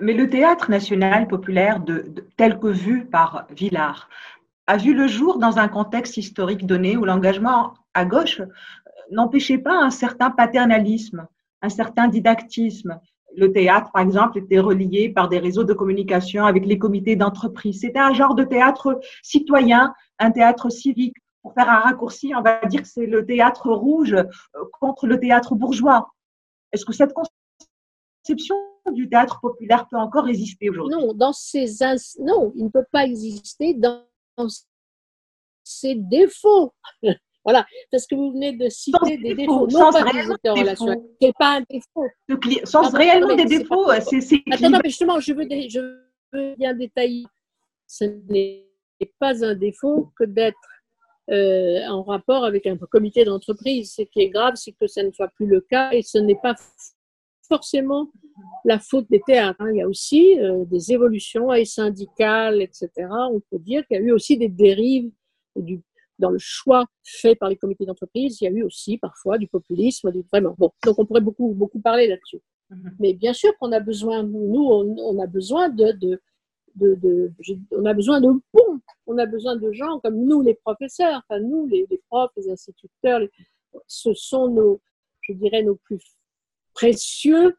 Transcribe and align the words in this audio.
Mais 0.00 0.12
le 0.12 0.28
théâtre 0.28 0.70
national 0.70 1.28
populaire, 1.28 1.82
tel 2.36 2.58
que 2.58 2.68
vu 2.68 3.06
par 3.06 3.46
Villard, 3.50 4.08
a 4.66 4.76
vu 4.76 4.94
le 4.94 5.06
jour 5.06 5.38
dans 5.38 5.58
un 5.58 5.68
contexte 5.68 6.16
historique 6.16 6.66
donné 6.66 6.96
où 6.96 7.04
l'engagement 7.04 7.74
à 7.94 8.04
gauche 8.04 8.42
n'empêchait 9.10 9.58
pas 9.58 9.74
un 9.74 9.90
certain 9.90 10.30
paternalisme, 10.30 11.26
un 11.62 11.68
certain 11.68 12.08
didactisme. 12.08 13.00
Le 13.36 13.52
théâtre, 13.52 13.90
par 13.92 14.02
exemple, 14.02 14.38
était 14.38 14.58
relié 14.58 15.08
par 15.08 15.28
des 15.28 15.38
réseaux 15.38 15.64
de 15.64 15.72
communication 15.72 16.44
avec 16.44 16.66
les 16.66 16.78
comités 16.78 17.16
d'entreprise. 17.16 17.80
C'était 17.80 17.98
un 17.98 18.12
genre 18.12 18.34
de 18.34 18.44
théâtre 18.44 19.00
citoyen, 19.22 19.94
un 20.18 20.30
théâtre 20.30 20.70
civique. 20.70 21.16
Pour 21.42 21.54
faire 21.54 21.70
un 21.70 21.78
raccourci, 21.78 22.34
on 22.36 22.42
va 22.42 22.60
dire 22.66 22.82
que 22.82 22.88
c'est 22.88 23.06
le 23.06 23.24
théâtre 23.24 23.70
rouge 23.70 24.12
euh, 24.12 24.24
contre 24.80 25.06
le 25.06 25.18
théâtre 25.18 25.54
bourgeois. 25.54 26.10
Est-ce 26.72 26.84
que 26.84 26.92
cette 26.92 27.12
conception 27.14 28.56
du 28.92 29.08
théâtre 29.08 29.40
populaire 29.40 29.86
peut 29.90 29.96
encore 29.96 30.28
exister 30.28 30.70
aujourd'hui 30.70 30.96
Non, 30.96 31.12
dans 31.12 31.32
ces 31.32 31.66
non, 32.20 32.52
il 32.56 32.64
ne 32.64 32.70
peut 32.70 32.86
pas 32.90 33.04
exister 33.04 33.74
dans 33.74 34.04
ses 35.64 35.94
défauts. 35.94 36.72
Voilà, 37.44 37.64
parce 37.90 38.06
que 38.06 38.14
vous 38.14 38.32
venez 38.32 38.52
de 38.52 38.68
citer 38.68 39.16
des 39.16 39.34
défauts, 39.34 39.66
non 39.68 39.90
pas 39.90 40.02
des 40.02 40.50
relationnels. 40.50 41.02
C'est 41.18 41.32
pas 41.38 41.56
un 41.56 41.62
défaut. 41.70 42.06
sans 42.64 42.90
réellement 42.90 43.34
des 43.36 43.46
défauts, 43.46 43.90
c'est. 44.00 44.42
Attends, 44.50 44.68
mais 44.68 44.80
justement, 44.84 45.18
je 45.18 45.32
veux, 45.32 45.48
je 45.48 45.80
veux 46.32 46.54
bien 46.56 46.74
détailler. 46.74 47.24
Ce 47.86 48.04
n'est 48.04 48.66
pas 49.18 49.42
un 49.42 49.54
défaut 49.54 50.12
que 50.18 50.24
d'être 50.24 50.58
euh, 51.30 51.86
en 51.88 52.02
rapport 52.02 52.44
avec 52.44 52.66
un 52.66 52.76
comité 52.76 53.24
d'entreprise. 53.24 53.94
Ce 53.94 54.02
qui 54.02 54.20
est 54.20 54.30
grave, 54.30 54.54
c'est 54.56 54.72
que 54.72 54.86
ça 54.86 55.02
ne 55.02 55.10
soit 55.12 55.28
plus 55.28 55.46
le 55.46 55.60
cas 55.60 55.90
et 55.92 56.02
ce 56.02 56.18
n'est 56.18 56.38
pas 56.42 56.54
forcément 57.48 58.10
la 58.64 58.78
faute 58.78 59.08
des 59.10 59.20
théâtres. 59.20 59.60
Hein. 59.60 59.70
Il 59.72 59.78
y 59.78 59.82
a 59.82 59.88
aussi 59.88 60.38
euh, 60.38 60.64
des 60.66 60.92
évolutions 60.92 61.48
syndicales, 61.64 62.62
etc. 62.62 62.90
On 63.30 63.40
peut 63.50 63.58
dire 63.58 63.86
qu'il 63.86 63.96
y 63.96 64.00
a 64.00 64.02
eu 64.02 64.12
aussi 64.12 64.36
des 64.36 64.48
dérives 64.48 65.10
du 65.56 65.82
dans 66.18 66.30
le 66.30 66.38
choix 66.38 66.84
fait 67.04 67.34
par 67.34 67.48
les 67.48 67.56
comités 67.56 67.86
d'entreprise, 67.86 68.40
il 68.40 68.44
y 68.44 68.48
a 68.48 68.50
eu 68.50 68.62
aussi 68.62 68.98
parfois 68.98 69.38
du 69.38 69.46
populisme, 69.46 70.10
vraiment. 70.32 70.54
Bon, 70.58 70.72
donc 70.84 70.98
on 70.98 71.06
pourrait 71.06 71.20
beaucoup, 71.20 71.54
beaucoup 71.54 71.80
parler 71.80 72.08
là-dessus. 72.08 72.40
Mhm. 72.70 72.96
Mais 72.98 73.14
bien 73.14 73.32
sûr 73.32 73.56
qu'on 73.58 73.72
a 73.72 73.80
besoin, 73.80 74.22
nous, 74.22 74.68
on, 74.68 75.18
a 75.20 75.26
besoin 75.26 75.68
de, 75.68 75.92
de, 75.92 76.20
de, 76.74 77.32
on 77.72 77.84
a 77.84 77.94
besoin 77.94 78.20
de 78.20 78.28
ponts, 78.52 78.80
on 79.06 79.16
a 79.18 79.26
besoin 79.26 79.56
de 79.56 79.72
gens 79.72 80.00
comme 80.00 80.16
nous, 80.24 80.42
les 80.42 80.54
professeurs, 80.54 81.22
enfin 81.28 81.40
nous, 81.40 81.66
les, 81.66 81.86
profs, 82.08 82.32
les 82.36 82.50
instituteurs, 82.50 83.20
ce 83.86 84.12
sont 84.14 84.48
nos, 84.48 84.80
je 85.22 85.32
dirais, 85.32 85.62
nos 85.62 85.76
plus 85.76 86.00
précieux 86.78 87.58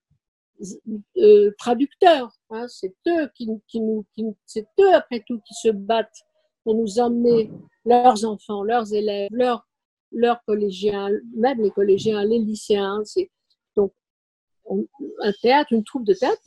euh, 1.18 1.52
traducteurs. 1.58 2.32
Hein. 2.52 2.68
c'est 2.70 2.94
eux 3.08 3.30
qui, 3.36 3.48
nous, 3.48 4.06
c'est 4.46 4.68
eux 4.80 4.94
après 4.94 5.24
tout 5.28 5.42
qui 5.46 5.54
se 5.56 5.70
battent 5.70 6.22
pour 6.64 6.76
nous 6.76 7.00
emmener 7.00 7.52
leurs 7.84 8.24
enfants, 8.24 8.64
leurs 8.64 8.94
élèves, 8.94 9.28
leurs, 9.32 9.68
leurs 10.14 10.42
collégiens, 10.46 11.10
même 11.36 11.62
les 11.62 11.72
collégiens, 11.72 12.24
les 12.24 12.40
lycéens. 12.40 13.04
Donc, 13.76 13.92
un 15.22 15.34
théâtre, 15.42 15.74
une 15.74 15.84
troupe 15.84 16.06
de 16.06 16.14
théâtre 16.14 16.42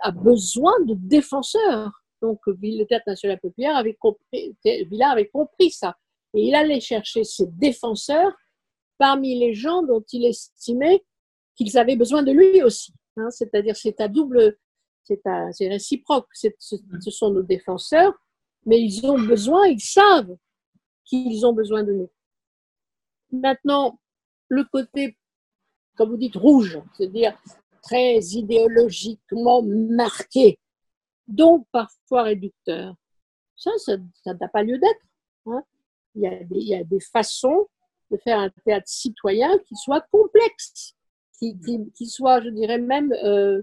a 0.00 0.10
besoin 0.10 0.72
de 0.86 0.94
défenseurs. 0.94 1.92
Donc, 2.22 2.38
le 2.46 2.84
Théâtre 2.84 3.04
national 3.08 3.40
populaire 3.40 3.76
avait 3.76 3.94
compris, 3.94 4.56
Villard 4.64 5.12
avait 5.12 5.28
compris 5.28 5.70
ça. 5.70 5.96
Et 6.34 6.48
il 6.48 6.54
allait 6.54 6.80
chercher 6.80 7.24
ses 7.24 7.46
défenseurs 7.46 8.32
parmi 8.98 9.38
les 9.38 9.54
gens 9.54 9.82
dont 9.82 10.04
il 10.12 10.26
estimait 10.26 11.02
qu'ils 11.56 11.76
avaient 11.78 11.96
besoin 11.96 12.22
de 12.22 12.32
lui 12.32 12.62
aussi. 12.62 12.92
Hein. 13.16 13.30
C'est-à-dire, 13.30 13.76
c'est 13.76 14.00
à 14.00 14.08
double, 14.08 14.56
c'est 15.04 15.68
réciproque. 15.68 16.28
ce 16.32 17.10
sont 17.10 17.30
nos 17.30 17.42
défenseurs, 17.42 18.14
mais 18.66 18.80
ils 18.80 19.06
ont 19.06 19.18
besoin, 19.18 19.66
ils 19.66 19.80
savent 19.80 20.36
qu'ils 21.04 21.44
ont 21.46 21.52
besoin 21.52 21.82
de 21.82 21.92
nous. 21.92 22.10
Maintenant, 23.32 23.98
le 24.48 24.64
côté, 24.64 25.16
comme 25.96 26.10
vous 26.10 26.16
dites, 26.16 26.36
rouge, 26.36 26.80
c'est-à-dire 26.96 27.36
très 27.82 28.18
idéologiquement 28.18 29.62
marqué, 29.62 30.58
donc 31.26 31.66
parfois 31.72 32.24
réducteur, 32.24 32.94
ça, 33.56 33.70
ça 33.78 34.34
n'a 34.34 34.48
pas 34.48 34.62
lieu 34.62 34.78
d'être. 34.78 35.06
Hein. 35.46 35.62
Il, 36.14 36.46
il, 36.50 36.68
y 36.68 36.74
a 36.74 36.82
des 36.82 37.00
façons 37.00 37.68
de 38.10 38.16
faire 38.16 38.38
un 38.38 38.50
théâtre 38.64 38.88
citoyen 38.88 39.56
qui 39.58 39.76
soit 39.76 40.04
complexe, 40.10 40.94
qui, 41.40 42.06
soit, 42.06 42.42
je 42.42 42.50
dirais 42.50 42.78
même, 42.78 43.12
euh, 43.24 43.62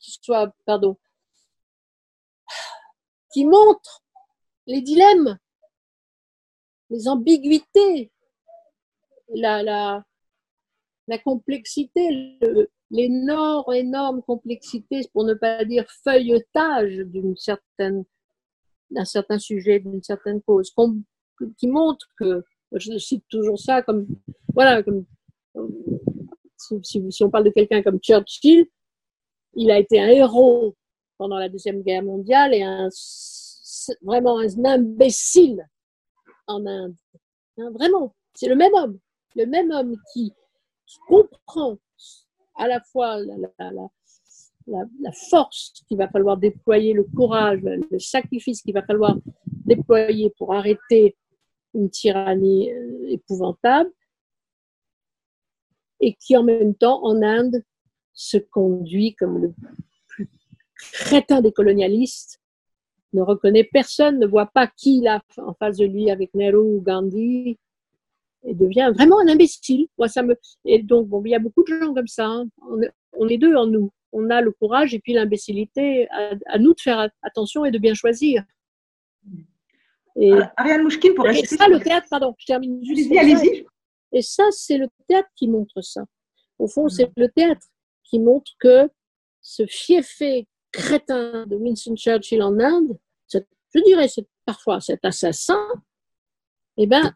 qui 0.00 0.18
soit, 0.22 0.54
pardon, 0.64 0.96
qui 3.32 3.44
montre 3.44 4.02
les 4.66 4.80
dilemmes, 4.80 5.38
les 6.90 7.08
ambiguïtés, 7.08 8.10
la, 9.34 9.62
la, 9.62 10.04
la 11.08 11.18
complexité, 11.18 12.38
l'énorme, 12.90 13.74
énorme 13.74 14.22
complexité, 14.22 15.02
pour 15.12 15.24
ne 15.24 15.34
pas 15.34 15.64
dire 15.64 15.86
feuilletage 16.04 16.96
d'une 17.06 17.36
certaine, 17.36 18.04
d'un 18.90 19.04
certain 19.04 19.38
sujet, 19.38 19.80
d'une 19.80 20.02
certaine 20.02 20.40
cause, 20.42 20.74
qui 21.58 21.68
montre 21.68 22.06
que, 22.18 22.44
je 22.72 22.98
cite 22.98 23.24
toujours 23.28 23.58
ça 23.58 23.82
comme, 23.82 24.06
voilà, 24.54 24.82
comme, 24.82 25.04
si, 26.56 27.22
on 27.22 27.30
parle 27.30 27.44
de 27.44 27.50
quelqu'un 27.50 27.82
comme 27.82 27.98
Churchill, 27.98 28.66
il 29.54 29.70
a 29.70 29.78
été 29.78 30.00
un 30.00 30.08
héros 30.08 30.74
pendant 31.18 31.38
la 31.38 31.48
Deuxième 31.48 31.82
Guerre 31.82 32.02
mondiale 32.02 32.54
et 32.54 32.62
un, 32.62 32.88
vraiment 34.02 34.38
un 34.38 34.64
imbécile 34.64 35.66
en 36.46 36.66
Inde. 36.66 36.94
Hein, 37.58 37.70
vraiment, 37.72 38.14
c'est 38.34 38.48
le 38.48 38.56
même 38.56 38.74
homme, 38.74 38.98
le 39.34 39.46
même 39.46 39.70
homme 39.70 39.96
qui, 40.12 40.32
comprend 41.08 41.76
à 42.54 42.68
la 42.68 42.80
fois 42.80 43.18
la, 43.18 45.12
force 45.28 45.72
qu'il 45.88 45.98
va 45.98 46.08
falloir 46.08 46.36
déployer, 46.36 46.92
le 46.92 47.02
courage, 47.02 47.60
le 47.60 47.98
sacrifice 47.98 48.62
qu'il 48.62 48.72
va 48.72 48.82
falloir 48.82 49.16
déployer 49.46 50.32
pour 50.38 50.54
arrêter 50.54 51.16
une 51.74 51.90
tyrannie 51.90 52.72
euh, 52.72 53.08
épouvantable, 53.08 53.90
et 56.00 56.14
qui 56.14 56.36
en 56.36 56.42
même 56.42 56.74
temps, 56.74 57.04
en 57.04 57.22
Inde, 57.22 57.62
se 58.12 58.38
conduit 58.38 59.14
comme 59.14 59.38
le 59.38 59.54
plus 60.08 60.28
crétin 60.74 61.40
des 61.42 61.52
colonialistes 61.52 62.40
ne 63.16 63.22
reconnaît 63.22 63.64
personne, 63.64 64.18
ne 64.18 64.26
voit 64.26 64.46
pas 64.46 64.66
qui 64.66 64.98
il 64.98 65.08
a 65.08 65.22
en 65.38 65.54
face 65.54 65.78
de 65.78 65.86
lui 65.86 66.10
avec 66.10 66.34
Nehru 66.34 66.58
ou 66.58 66.80
Gandhi, 66.80 67.58
et 68.44 68.54
devient 68.54 68.92
vraiment 68.94 69.18
un 69.20 69.28
imbécile. 69.28 69.88
Moi, 69.98 70.08
ça 70.08 70.22
me... 70.22 70.36
Et 70.64 70.82
donc, 70.82 71.08
bon, 71.08 71.22
il 71.24 71.30
y 71.30 71.34
a 71.34 71.40
beaucoup 71.40 71.64
de 71.64 71.78
gens 71.80 71.92
comme 71.92 72.06
ça. 72.06 72.26
Hein. 72.26 72.48
On, 73.18 73.28
est, 73.28 73.38
deux 73.38 73.54
en 73.56 73.66
nous. 73.66 73.90
On 74.12 74.30
a 74.30 74.40
le 74.40 74.52
courage 74.52 74.94
et 74.94 75.00
puis 75.00 75.14
l'imbécilité. 75.14 76.08
À, 76.46 76.58
nous 76.58 76.74
de 76.74 76.80
faire 76.80 77.08
attention 77.22 77.64
et 77.64 77.72
de 77.72 77.78
bien 77.78 77.94
choisir. 77.94 78.44
Et, 80.14 80.32
Ariane 80.56 80.82
Mouchkine, 80.82 81.14
pour 81.14 81.28
et 81.28 81.44
ça, 81.44 81.66
le 81.68 81.80
théâtre, 81.80 82.06
pardon, 82.08 82.34
je 82.38 82.46
termine 82.46 82.82
juste. 82.84 83.10
Allez-y. 83.16 83.66
Et 84.16 84.22
ça, 84.22 84.44
c'est 84.50 84.78
le 84.78 84.88
théâtre 85.06 85.28
qui 85.36 85.46
montre 85.46 85.82
ça. 85.82 86.02
Au 86.58 86.66
fond, 86.66 86.88
c'est 86.88 87.12
le 87.18 87.28
théâtre 87.28 87.66
qui 88.02 88.18
montre 88.18 88.50
que 88.58 88.90
ce 89.42 89.66
fiefé 89.66 90.48
crétin 90.72 91.44
de 91.44 91.54
Winston 91.54 91.96
Churchill 91.96 92.42
en 92.42 92.58
Inde, 92.58 92.96
je 93.30 93.80
dirais 93.84 94.08
parfois 94.46 94.80
cet 94.80 95.04
assassin, 95.04 95.68
eh 96.78 96.86
ben, 96.86 97.14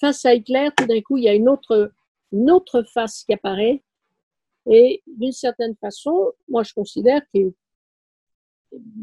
face 0.00 0.24
à 0.24 0.34
Hitler, 0.34 0.68
tout 0.76 0.86
d'un 0.86 1.00
coup, 1.00 1.16
il 1.16 1.24
y 1.24 1.28
a 1.28 1.34
une 1.34 1.48
autre, 1.48 1.90
une 2.30 2.48
autre 2.48 2.84
face 2.84 3.24
qui 3.24 3.32
apparaît. 3.32 3.82
Et 4.70 5.02
d'une 5.08 5.32
certaine 5.32 5.74
façon, 5.80 6.32
moi, 6.48 6.62
je 6.62 6.72
considère 6.72 7.22
qu'il 7.34 7.52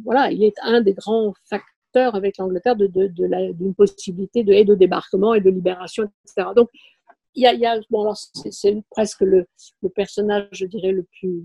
voilà, 0.06 0.32
il 0.32 0.46
est 0.46 0.56
un 0.62 0.80
des 0.80 0.94
grands 0.94 1.34
facteurs 1.44 2.16
avec 2.16 2.38
l'Angleterre 2.38 2.78
d'une 2.78 2.88
de, 2.88 3.08
de, 3.08 3.72
possibilité 3.74 4.46
de, 4.46 4.64
de 4.64 4.76
débarquement 4.76 5.34
et 5.34 5.42
de 5.42 5.50
libération, 5.50 6.10
etc. 6.24 6.52
Donc, 6.56 6.70
il 7.38 7.60
y 7.60 7.66
a, 7.66 7.80
bon, 7.92 8.14
c'est 8.16 8.84
presque 8.90 9.22
le, 9.22 9.46
le, 9.84 9.90
personnage, 9.90 10.48
je 10.52 10.66
dirais, 10.66 10.92
le 10.92 11.04
plus 11.04 11.44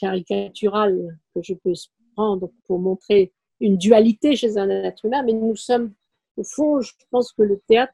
caricatural 0.00 1.18
que 1.34 1.42
je 1.42 1.54
peux 1.54 1.74
prendre 2.14 2.50
pour 2.66 2.78
montrer 2.78 3.32
une 3.60 3.76
dualité 3.76 4.34
chez 4.34 4.56
un 4.56 4.70
être 4.70 5.04
humain, 5.04 5.22
mais 5.22 5.34
nous 5.34 5.56
sommes, 5.56 5.92
au 6.36 6.44
fond, 6.44 6.80
je 6.80 6.92
pense 7.10 7.32
que 7.32 7.42
le 7.42 7.60
théâtre 7.68 7.92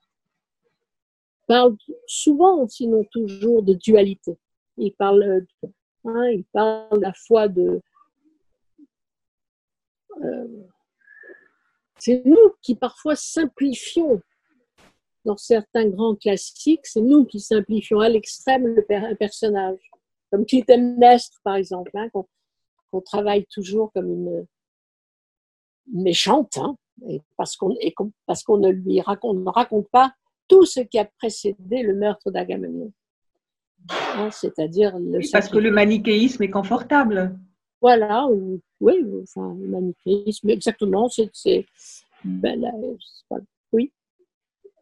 parle 1.49 1.77
souvent, 2.07 2.67
sinon 2.69 3.05
toujours, 3.11 3.63
de 3.63 3.75
dualité. 3.75 4.39
Il 4.77 4.93
parle, 4.93 5.45
hein, 6.05 6.29
il 6.31 6.45
parle 6.53 7.05
à 7.05 7.09
la 7.09 7.13
fois 7.13 7.49
de. 7.49 7.81
Euh, 10.23 10.47
c'est 11.99 12.23
nous 12.25 12.55
qui 12.63 12.77
parfois 12.77 13.17
simplifions 13.17 14.23
dans 15.27 15.37
certains 15.37 15.87
grands 15.87 16.15
classiques, 16.15 16.87
c'est 16.87 17.03
nous 17.03 17.25
qui 17.25 17.41
simplifions 17.41 18.01
à 18.01 18.09
l'extrême 18.09 18.67
le 18.67 19.15
personnage, 19.17 19.79
comme 20.31 20.47
Clytemnestre 20.47 21.41
par 21.43 21.57
exemple, 21.57 21.91
hein, 21.95 22.09
qu'on 22.11 23.01
travaille 23.01 23.45
toujours 23.47 23.93
comme 23.93 24.11
une 24.11 24.47
méchante, 25.93 26.57
hein, 26.57 26.77
et 27.09 27.21
parce 27.37 27.57
qu'on 27.57 27.77
parce 28.25 28.43
qu'on 28.43 28.59
ne 28.59 28.71
lui 28.71 29.01
raconte, 29.01 29.39
ne 29.39 29.51
raconte 29.51 29.89
pas 29.91 30.15
tout 30.49 30.65
ce 30.65 30.81
qui 30.81 30.99
a 30.99 31.05
précédé 31.05 31.83
le 31.83 31.95
meurtre 31.95 32.31
d'Agamemnon. 32.31 32.93
Hein, 33.91 34.31
c'est-à-dire 34.31 34.99
le 34.99 35.21
parce 35.31 35.49
que 35.49 35.59
le 35.59 35.71
manichéisme 35.71 36.43
est 36.43 36.51
confortable. 36.51 37.39
Voilà, 37.81 38.27
oui, 38.81 39.05
enfin, 39.23 39.55
le 39.61 39.69
manichéisme, 39.69 40.49
exactement, 40.51 41.09
c'est 41.09 41.67
ben, 42.25 42.61
oui. 42.75 42.97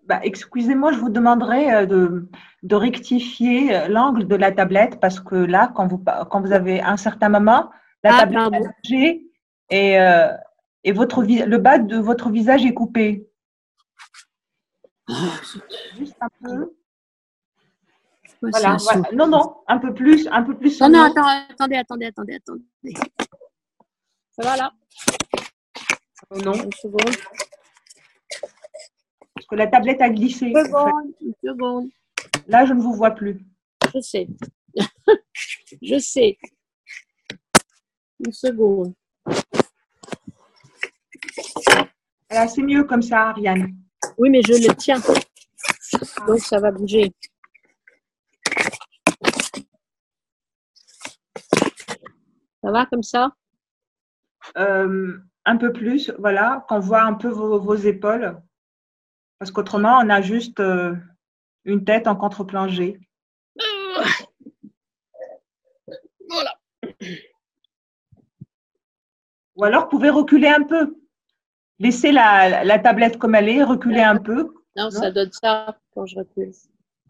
Bah, 0.06 0.21
excusez-moi, 0.23 0.93
je 0.93 0.99
vous 0.99 1.09
demanderai 1.09 1.73
euh, 1.73 1.87
de, 1.87 2.29
de 2.62 2.77
rectifier 2.77 3.75
euh, 3.75 3.89
l'angle 3.89 4.27
de 4.27 4.37
la 4.37 4.53
tablette 4.53 5.01
parce 5.01 5.19
que 5.19 5.35
là, 5.35 5.73
quand 5.75 5.87
vous, 5.87 6.03
quand 6.31 6.41
vous 6.43 6.53
avez 6.53 6.83
un 6.83 6.97
certain 6.97 7.31
moment, 7.31 7.71
la 8.03 8.17
ah, 8.17 8.21
tablette 8.21 8.67
est 8.91 9.23
et, 9.71 9.99
euh, 9.99 10.29
et 10.85 10.93
votre, 10.93 11.23
le 11.23 11.56
bas 11.56 11.79
de 11.79 11.97
votre 11.97 12.31
visage 12.31 12.67
est 12.67 12.75
coupé. 12.75 13.27
Juste 15.99 16.17
un 16.21 16.29
peu. 16.43 16.75
Voilà, 18.43 18.77
voilà. 18.79 19.03
Non, 19.15 19.27
non, 19.27 19.56
un 19.67 19.79
peu 19.79 19.95
plus, 19.95 20.29
un 20.31 20.43
peu 20.43 20.55
plus. 20.56 20.79
Non, 20.81 20.91
non, 20.91 21.03
attendez, 21.05 21.77
attendez, 21.77 22.06
attendez, 22.06 22.35
attendez. 22.35 22.95
Ça 24.39 24.43
va 24.43 24.56
là 24.56 24.73
oh, 26.31 26.39
Non. 26.45 26.53
Une 26.53 26.73
seconde. 26.73 27.15
Parce 29.44 29.50
que 29.50 29.56
la 29.56 29.67
tablette 29.67 30.00
a 30.00 30.08
glissé. 30.08 30.46
Une 30.46 30.64
seconde, 30.64 31.12
une 31.20 31.35
seconde. 31.44 31.88
Là, 32.49 32.64
je 32.64 32.73
ne 32.73 32.81
vous 32.81 32.94
vois 32.94 33.11
plus. 33.11 33.44
Je 33.93 34.00
sais. 34.00 34.26
je 35.82 35.99
sais. 35.99 36.38
Une 38.25 38.32
seconde. 38.32 38.94
c'est 42.31 42.62
mieux 42.62 42.85
comme 42.85 43.02
ça, 43.02 43.29
Ariane. 43.29 43.76
Oui, 44.17 44.31
mais 44.31 44.41
je 44.41 44.55
le 44.55 44.75
tiens. 44.76 45.00
Donc, 46.26 46.41
ça 46.41 46.58
va 46.58 46.70
bouger. 46.70 47.12
Ça 52.62 52.70
va 52.70 52.87
comme 52.87 53.02
ça? 53.02 53.31
Euh, 54.56 55.19
Un 55.44 55.58
peu 55.58 55.70
plus, 55.70 56.11
voilà, 56.19 56.64
qu'on 56.67 56.81
voit 56.81 57.02
un 57.02 57.12
peu 57.12 57.29
vos, 57.29 57.75
épaules. 57.75 58.41
Parce 59.44 59.52
qu'autrement, 59.52 59.99
on 60.02 60.08
a 60.08 60.23
juste 60.23 60.58
euh, 60.58 60.96
une 61.67 61.85
tête 61.85 62.06
en 62.06 62.17
contre-plongée. 62.17 62.99
Voilà. 66.31 66.55
Ou 69.56 69.64
alors, 69.64 69.82
vous 69.82 69.91
pouvez 69.91 70.08
reculer 70.08 70.49
un 70.49 70.62
peu. 70.62 70.96
Laissez 71.79 72.11
la, 72.11 72.79
tablette 72.79 73.19
comme 73.19 73.35
elle 73.35 73.50
est, 73.50 73.62
reculer 73.62 74.00
un 74.00 74.17
peu. 74.17 74.55
Non, 74.76 74.91
ça 74.91 75.11
donne 75.11 75.31
ça 75.31 75.76
quand 75.94 76.06
je 76.06 76.17
recule. 76.17 76.52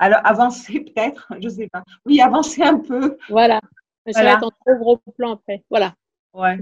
Alors, 0.00 0.20
avancez 0.24 0.80
peut-être, 0.92 1.28
je 1.38 1.44
ne 1.44 1.48
sais 1.48 1.68
pas. 1.68 1.84
Oui, 2.04 2.20
avancez 2.20 2.64
un 2.64 2.80
peu. 2.80 3.16
Voilà. 3.28 3.60
Mais 4.04 4.12
ça 4.12 4.24
va 4.24 4.32
être 4.32 4.42
en 4.42 4.50
trop 4.50 4.76
gros 4.76 4.96
plan 5.16 5.34
après. 5.34 5.62
Voilà. 5.70 5.94
Ouais. 6.32 6.58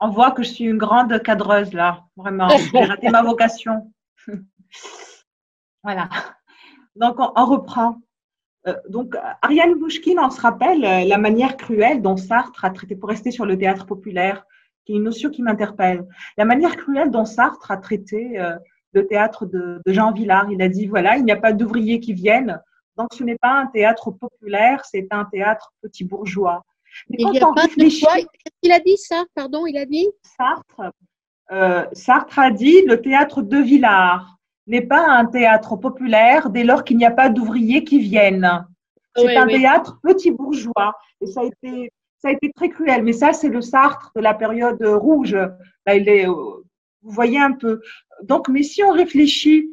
On 0.00 0.08
voit 0.08 0.32
que 0.32 0.42
je 0.42 0.48
suis 0.48 0.64
une 0.64 0.78
grande 0.78 1.22
cadreuse 1.22 1.72
là, 1.72 2.04
vraiment. 2.16 2.48
J'ai 2.74 2.84
raté 2.84 3.08
ma 3.08 3.22
vocation. 3.22 3.92
Voilà. 5.82 6.08
Donc, 6.96 7.16
on, 7.18 7.44
reprend. 7.46 7.96
Euh, 8.66 8.74
donc, 8.88 9.16
Ariane 9.40 9.74
Bouchkine, 9.74 10.18
on 10.20 10.30
se 10.30 10.40
rappelle 10.40 10.84
euh, 10.84 11.04
la 11.04 11.18
manière 11.18 11.56
cruelle 11.56 12.02
dont 12.02 12.16
Sartre 12.16 12.64
a 12.64 12.70
traité, 12.70 12.96
pour 12.96 13.08
rester 13.08 13.30
sur 13.30 13.46
le 13.46 13.58
théâtre 13.58 13.86
populaire, 13.86 14.46
qui 14.84 14.92
est 14.92 14.96
une 14.96 15.04
notion 15.04 15.30
qui 15.30 15.42
m'interpelle. 15.42 16.06
La 16.36 16.44
manière 16.44 16.76
cruelle 16.76 17.10
dont 17.10 17.24
Sartre 17.24 17.70
a 17.70 17.76
traité 17.76 18.38
euh, 18.38 18.56
le 18.92 19.06
théâtre 19.06 19.46
de, 19.46 19.80
Jean 19.86 20.12
Villard. 20.12 20.50
Il 20.50 20.60
a 20.62 20.68
dit, 20.68 20.86
voilà, 20.86 21.16
il 21.16 21.24
n'y 21.24 21.32
a 21.32 21.36
pas 21.36 21.52
d'ouvriers 21.52 21.98
qui 21.98 22.12
viennent, 22.12 22.60
donc 22.96 23.08
ce 23.14 23.24
n'est 23.24 23.38
pas 23.38 23.52
un 23.52 23.66
théâtre 23.66 24.10
populaire, 24.10 24.84
c'est 24.84 25.08
un 25.10 25.24
théâtre 25.24 25.72
petit 25.82 26.04
bourgeois. 26.04 26.62
Mais 27.08 27.16
il 27.20 27.40
quand 27.40 27.52
on 27.52 27.54
réfléchit, 27.54 28.04
il 28.60 28.70
a 28.70 28.80
dit 28.80 28.98
ça, 28.98 29.24
pardon, 29.34 29.64
il 29.64 29.78
a 29.78 29.86
dit? 29.86 30.06
Sartre, 30.36 30.92
Sartre 31.94 32.38
a 32.38 32.50
dit 32.50 32.82
le 32.82 33.00
théâtre 33.00 33.40
de 33.40 33.56
Villard 33.56 34.36
n'est 34.72 34.86
pas 34.86 35.06
un 35.06 35.26
théâtre 35.26 35.76
populaire 35.76 36.50
dès 36.50 36.64
lors 36.64 36.82
qu'il 36.82 36.96
n'y 36.96 37.04
a 37.04 37.10
pas 37.10 37.28
d'ouvriers 37.28 37.84
qui 37.84 38.00
viennent. 38.00 38.66
C'est 39.14 39.36
un 39.36 39.46
théâtre 39.46 40.00
petit 40.02 40.30
bourgeois. 40.30 40.94
Et 41.20 41.26
ça 41.26 41.42
a 41.42 41.44
été 41.44 41.92
ça 42.22 42.28
a 42.28 42.32
été 42.32 42.52
très 42.52 42.68
cruel. 42.68 43.02
Mais 43.02 43.12
ça, 43.12 43.32
c'est 43.32 43.48
le 43.48 43.60
Sartre 43.60 44.12
de 44.14 44.20
la 44.20 44.32
période 44.32 44.82
rouge. 44.82 45.34
Là, 45.34 45.96
il 45.96 46.08
est, 46.08 46.28
euh, 46.28 46.62
vous 47.02 47.10
voyez 47.10 47.38
un 47.38 47.52
peu. 47.52 47.80
Donc, 48.22 48.48
mais 48.48 48.62
si 48.62 48.82
on 48.84 48.92
réfléchit 48.92 49.68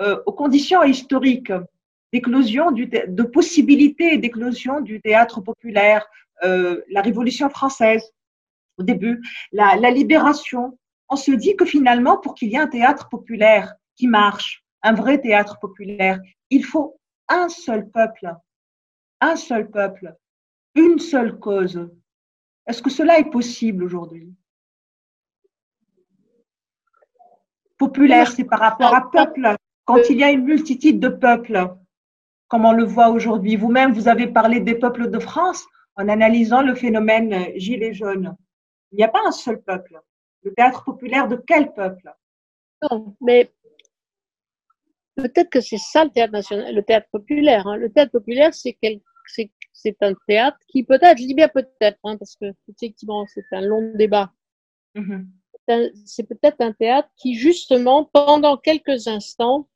euh, 0.00 0.20
aux 0.26 0.32
conditions 0.32 0.82
historiques 0.82 1.52
d'éclosion, 2.12 2.72
de 2.72 3.22
possibilité 3.22 4.18
d'éclosion 4.18 4.80
du 4.80 5.00
théâtre 5.00 5.40
populaire, 5.40 6.04
euh, 6.42 6.82
la 6.90 7.00
Révolution 7.00 7.48
française 7.48 8.12
au 8.76 8.82
début, 8.82 9.22
la, 9.52 9.76
la 9.76 9.90
libération, 9.92 10.76
on 11.08 11.16
se 11.16 11.30
dit 11.30 11.54
que 11.54 11.64
finalement, 11.64 12.18
pour 12.18 12.34
qu'il 12.34 12.48
y 12.48 12.56
ait 12.56 12.58
un 12.58 12.66
théâtre 12.66 13.08
populaire 13.08 13.74
qui 13.96 14.06
marche, 14.06 14.64
un 14.82 14.92
vrai 14.92 15.20
théâtre 15.20 15.58
populaire, 15.60 16.20
il 16.50 16.64
faut 16.64 16.98
un 17.28 17.48
seul 17.48 17.88
peuple, 17.90 18.34
un 19.20 19.36
seul 19.36 19.70
peuple 19.70 20.16
une 20.74 20.98
seule 20.98 21.38
cause. 21.38 21.88
Est-ce 22.66 22.82
que 22.82 22.90
cela 22.90 23.18
est 23.18 23.30
possible 23.30 23.84
aujourd'hui? 23.84 24.34
Populaire, 27.78 28.30
c'est 28.30 28.44
par 28.44 28.60
rapport 28.60 28.94
à 28.94 29.10
peuple. 29.10 29.56
Quand 29.84 29.98
il 30.08 30.18
y 30.18 30.24
a 30.24 30.30
une 30.30 30.44
multitude 30.44 30.98
de 30.98 31.08
peuples, 31.08 31.74
comme 32.48 32.64
on 32.64 32.72
le 32.72 32.84
voit 32.84 33.08
aujourd'hui, 33.08 33.56
vous-même, 33.56 33.92
vous 33.92 34.08
avez 34.08 34.26
parlé 34.26 34.60
des 34.60 34.74
peuples 34.74 35.10
de 35.10 35.18
France 35.18 35.66
en 35.96 36.08
analysant 36.08 36.62
le 36.62 36.74
phénomène 36.74 37.52
gilet 37.56 37.92
jaune. 37.92 38.36
Il 38.92 38.96
n'y 38.96 39.04
a 39.04 39.08
pas 39.08 39.22
un 39.26 39.32
seul 39.32 39.60
peuple. 39.62 40.00
Le 40.42 40.54
théâtre 40.54 40.84
populaire 40.84 41.28
de 41.28 41.36
quel 41.36 41.72
peuple? 41.72 42.12
Non, 42.82 43.14
mais 43.20 43.52
peut-être 45.16 45.50
que 45.50 45.60
c'est 45.60 45.78
ça 45.78 46.04
le 46.04 46.10
théâtre 46.10 46.32
national, 46.32 46.74
le 46.74 46.82
théâtre 46.82 47.08
populaire. 47.10 47.66
Hein. 47.66 47.76
Le 47.76 47.90
théâtre 47.90 48.12
populaire, 48.12 48.52
c'est 48.54 48.78
c'est 49.72 50.02
un 50.02 50.14
théâtre 50.28 50.58
qui 50.68 50.84
peut-être, 50.84 51.18
je 51.18 51.26
dis 51.26 51.34
bien 51.34 51.48
peut-être, 51.48 51.98
hein, 52.04 52.16
parce 52.18 52.36
que 52.36 52.46
effectivement 52.68 53.26
c'est 53.26 53.44
un 53.52 53.62
long 53.62 53.92
débat. 53.94 54.32
Mm-hmm. 54.96 55.26
C'est 56.04 56.24
peut-être 56.24 56.60
un 56.60 56.72
théâtre 56.72 57.08
qui 57.16 57.34
justement, 57.34 58.04
pendant 58.04 58.56
quelques 58.58 59.08
instants, 59.08 59.68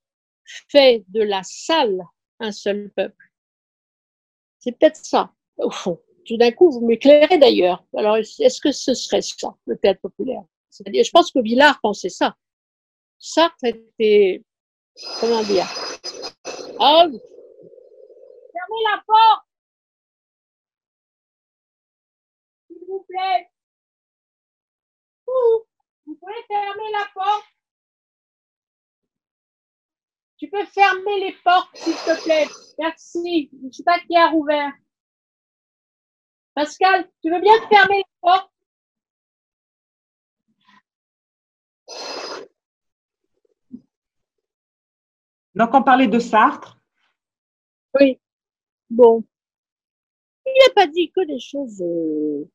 fait 0.68 1.04
de 1.09 1.23
la 1.23 1.42
salle 1.42 2.02
un 2.40 2.52
seul 2.52 2.90
peuple. 2.95 3.33
C'est 4.59 4.73
peut-être 4.73 4.97
ça, 4.97 5.33
au 5.59 5.71
fond. 5.71 6.00
Tout 6.26 6.37
d'un 6.37 6.52
coup, 6.52 6.71
vous 6.71 6.87
m'éclairez 6.87 7.38
d'ailleurs. 7.38 7.85
Alors, 7.97 8.16
est-ce 8.16 8.61
que 8.61 8.73
ce 8.73 8.95
serait 8.95 9.23
ça, 9.23 9.54
le 9.66 9.76
théâtre 9.78 10.00
populaire? 10.00 10.42
C'est-à-dire, 10.68 11.04
je 11.04 11.11
pense 11.11 11.33
que 11.33 11.40
Villard 11.40 11.80
pensait 11.80 12.11
ça. 12.11 12.37
Sartre 13.18 13.64
était, 13.64 14.45
comment 15.21 15.43
dire, 15.43 15.67
ah, 16.81 17.07
fermez 18.52 18.83
la 18.85 19.02
porte 19.07 19.49
vous 22.88 23.05
plaît. 23.09 23.50
Vous 25.26 26.14
pouvez 26.17 26.43
fermer 26.49 26.90
la 26.93 27.07
porte. 27.12 27.47
Tu 30.38 30.49
peux 30.49 30.64
fermer 30.67 31.21
les 31.21 31.33
portes, 31.45 31.76
s'il 31.76 31.95
te 31.95 32.23
plaît. 32.23 32.47
Merci. 32.78 33.50
Je 33.52 33.67
ne 33.67 33.73
sais 33.73 33.83
pas 33.83 33.99
qui 34.00 34.17
a 34.17 34.28
rouvert. 34.28 34.73
Pascal, 36.55 37.11
tu 37.23 37.31
veux 37.31 37.40
bien 37.40 37.69
fermer 37.69 37.99
les 37.99 38.05
portes? 38.21 38.50
Donc, 45.58 45.74
on 45.74 45.82
parlait 45.82 46.06
de 46.06 46.20
Sartre. 46.20 46.78
Oui. 47.98 48.18
Bon. 48.88 49.24
Il 50.46 50.52
n'a 50.66 50.74
pas 50.74 50.86
dit 50.86 51.10
que 51.10 51.26
des 51.26 51.40
choses 51.40 51.82
euh, 51.82 52.48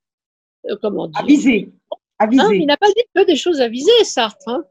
euh, 0.69 0.77
comment 0.81 1.07
dire? 1.07 1.19
Avisé. 1.19 1.71
il 2.21 2.65
n'a 2.65 2.77
pas 2.77 2.87
dit 2.87 3.03
que 3.13 3.25
des 3.25 3.35
choses 3.35 3.59
avisées, 3.59 4.03
Sartre. 4.05 4.47
Hein. 4.47 4.63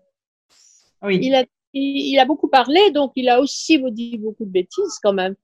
Oui. 1.02 1.20
Il 1.22 1.34
a, 1.34 1.44
il, 1.74 2.18
a 2.18 2.24
beaucoup 2.24 2.48
parlé, 2.48 2.90
donc 2.90 3.12
il 3.16 3.28
a 3.28 3.38
aussi 3.40 3.82
dit 3.92 4.16
beaucoup 4.16 4.46
de 4.46 4.50
bêtises 4.50 4.98
quand 5.02 5.12
même. 5.12 5.36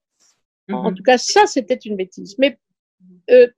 En 0.71 0.90
mhm. 0.90 0.97
tout 0.97 1.02
cas, 1.02 1.18
ça, 1.18 1.47
c'était 1.47 1.75
une 1.75 1.97
bêtise. 1.97 2.37
Mais 2.38 2.59
euh, 3.30 3.49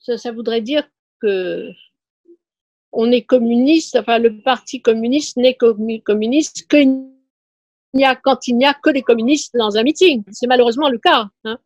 ça, 0.00 0.18
ça 0.18 0.32
voudrait 0.32 0.60
dire 0.60 0.86
que 1.20 1.70
on 2.92 3.10
est 3.12 3.22
communiste, 3.22 3.96
enfin 3.96 4.18
le 4.18 4.40
parti 4.40 4.82
communiste 4.82 5.36
n'est 5.36 5.56
communiste 5.56 6.66
que 6.66 6.78
il 7.92 8.04
a, 8.04 8.14
quand 8.14 8.46
il 8.46 8.56
n'y 8.56 8.66
a 8.66 8.74
que 8.74 8.90
des 8.90 9.02
communistes 9.02 9.56
dans 9.56 9.76
un 9.76 9.82
meeting. 9.82 10.22
C'est 10.30 10.46
malheureusement 10.46 10.88
le 10.88 10.98
cas. 10.98 11.28
Hein. 11.44 11.58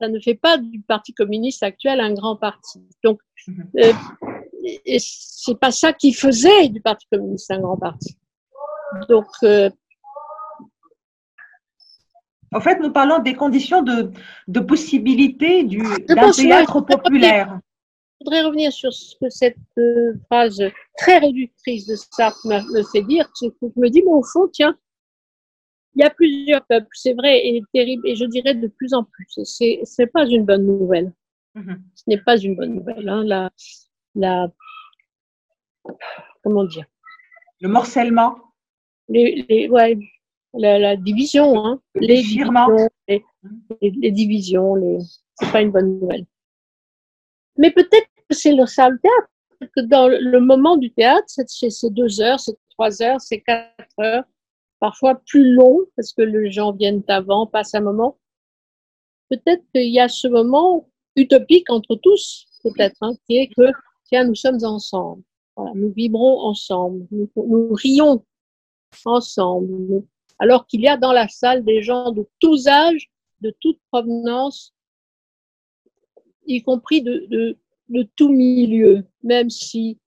Ça 0.00 0.08
ne 0.08 0.18
fait 0.18 0.34
pas 0.34 0.58
du 0.58 0.80
Parti 0.80 1.14
communiste 1.14 1.62
actuel 1.62 2.00
un 2.00 2.12
grand 2.12 2.36
parti. 2.36 2.82
Donc, 3.04 3.20
mhm. 3.46 3.70
euh, 3.78 3.92
c'est 4.98 5.58
pas 5.58 5.70
ça 5.70 5.92
qui 5.92 6.12
faisait 6.12 6.68
du 6.68 6.80
Parti 6.80 7.06
communiste 7.10 7.50
un 7.50 7.60
grand 7.60 7.76
parti. 7.76 8.16
Donc, 9.08 9.26
euh, 9.44 9.70
en 12.52 12.60
fait, 12.60 12.78
nous 12.80 12.92
parlons 12.92 13.20
des 13.20 13.34
conditions 13.34 13.82
de, 13.82 14.12
de 14.46 14.60
possibilité 14.60 15.64
d'un 15.64 16.30
théâtre 16.30 16.80
populaire. 16.80 17.58
Voudrais 18.24 18.42
revenir 18.42 18.72
sur 18.72 18.92
ce 18.92 19.14
que 19.16 19.28
cette 19.28 19.58
euh, 19.76 20.14
phrase 20.30 20.62
très 20.96 21.18
réductrice 21.18 21.86
de 21.86 21.94
Sartre 21.94 22.46
me 22.46 22.82
fait 22.90 23.02
dire. 23.02 23.28
Je 23.40 23.48
me 23.76 23.88
dis, 23.88 24.02
mais 24.02 24.12
au 24.12 24.22
fond, 24.22 24.48
tiens, 24.50 24.78
il 25.94 26.00
y 26.00 26.04
a 26.04 26.10
plusieurs 26.10 26.64
peuples, 26.64 26.88
c'est 26.92 27.12
vrai, 27.12 27.46
et 27.46 27.62
terrible, 27.72 28.08
et 28.08 28.16
je 28.16 28.24
dirais 28.24 28.54
de 28.54 28.66
plus 28.66 28.94
en 28.94 29.04
plus. 29.04 29.44
C'est, 29.44 29.80
c'est 29.84 30.06
pas 30.06 30.26
une 30.26 30.44
bonne 30.44 30.66
nouvelle. 30.66 31.12
Mm-hmm. 31.54 31.78
Ce 31.94 32.02
n'est 32.06 32.22
pas 32.22 32.36
une 32.38 32.56
bonne 32.56 32.74
nouvelle. 32.76 33.08
Hein. 33.08 33.24
La, 33.24 33.50
la, 34.14 34.50
comment 36.42 36.64
dire? 36.64 36.86
Le 37.60 37.68
morcellement. 37.68 38.36
Les, 39.08 39.44
les 39.48 39.68
ouais, 39.68 39.98
la, 40.54 40.78
la 40.78 40.96
division, 40.96 41.64
hein. 41.64 41.80
les, 41.94 42.22
divisions, 42.22 42.88
les, 43.06 43.22
les, 43.82 44.10
divisions, 44.10 44.74
les, 44.76 44.98
c'est 45.34 45.52
pas 45.52 45.60
une 45.60 45.70
bonne 45.70 46.00
nouvelle. 46.00 46.24
Mais 47.56 47.70
peut-être 47.70 48.06
que 48.13 48.13
c'est 48.34 48.52
le, 48.52 48.66
ça 48.66 48.88
le 48.88 48.98
théâtre. 48.98 49.88
Dans 49.88 50.08
le 50.08 50.40
moment 50.40 50.76
du 50.76 50.92
théâtre, 50.92 51.26
c'est, 51.28 51.90
deux 51.90 52.20
heures, 52.20 52.40
c'est 52.40 52.56
trois 52.70 53.02
heures, 53.02 53.20
c'est 53.20 53.40
quatre 53.40 53.98
heures 54.00 54.24
parfois 54.84 55.14
plus 55.14 55.54
long 55.54 55.80
parce 55.96 56.12
que 56.12 56.20
les 56.20 56.50
gens 56.50 56.72
viennent 56.72 57.02
avant, 57.08 57.46
passent 57.46 57.74
un 57.74 57.80
moment. 57.80 58.18
Peut-être 59.30 59.64
qu'il 59.74 59.90
y 59.90 59.98
a 59.98 60.08
ce 60.08 60.28
moment 60.28 60.90
utopique 61.16 61.70
entre 61.70 61.94
tous, 61.96 62.46
peut-être, 62.62 62.98
hein, 63.00 63.14
qui 63.26 63.38
est 63.38 63.48
que, 63.48 63.72
tiens, 64.04 64.24
nous 64.24 64.34
sommes 64.34 64.62
ensemble. 64.62 65.22
nous 65.74 65.90
vibrons 65.90 66.40
ensemble, 66.40 67.06
nous, 67.10 67.72
rions 67.72 68.26
ensemble, 69.06 70.02
alors 70.38 70.66
qu'il 70.66 70.82
y 70.82 70.88
a 70.88 70.98
dans 70.98 71.12
la 71.12 71.28
salle 71.28 71.64
des 71.64 71.82
gens 71.82 72.12
de 72.12 72.28
tous 72.38 72.66
âges, 72.66 73.10
de 73.40 73.54
toute 73.60 73.78
provenance, 73.90 74.74
y 76.46 76.62
compris 76.62 77.00
de, 77.00 77.56
de 77.88 78.08
tout 78.16 78.30
milieu, 78.30 79.04
même 79.22 79.50
si 79.50 79.98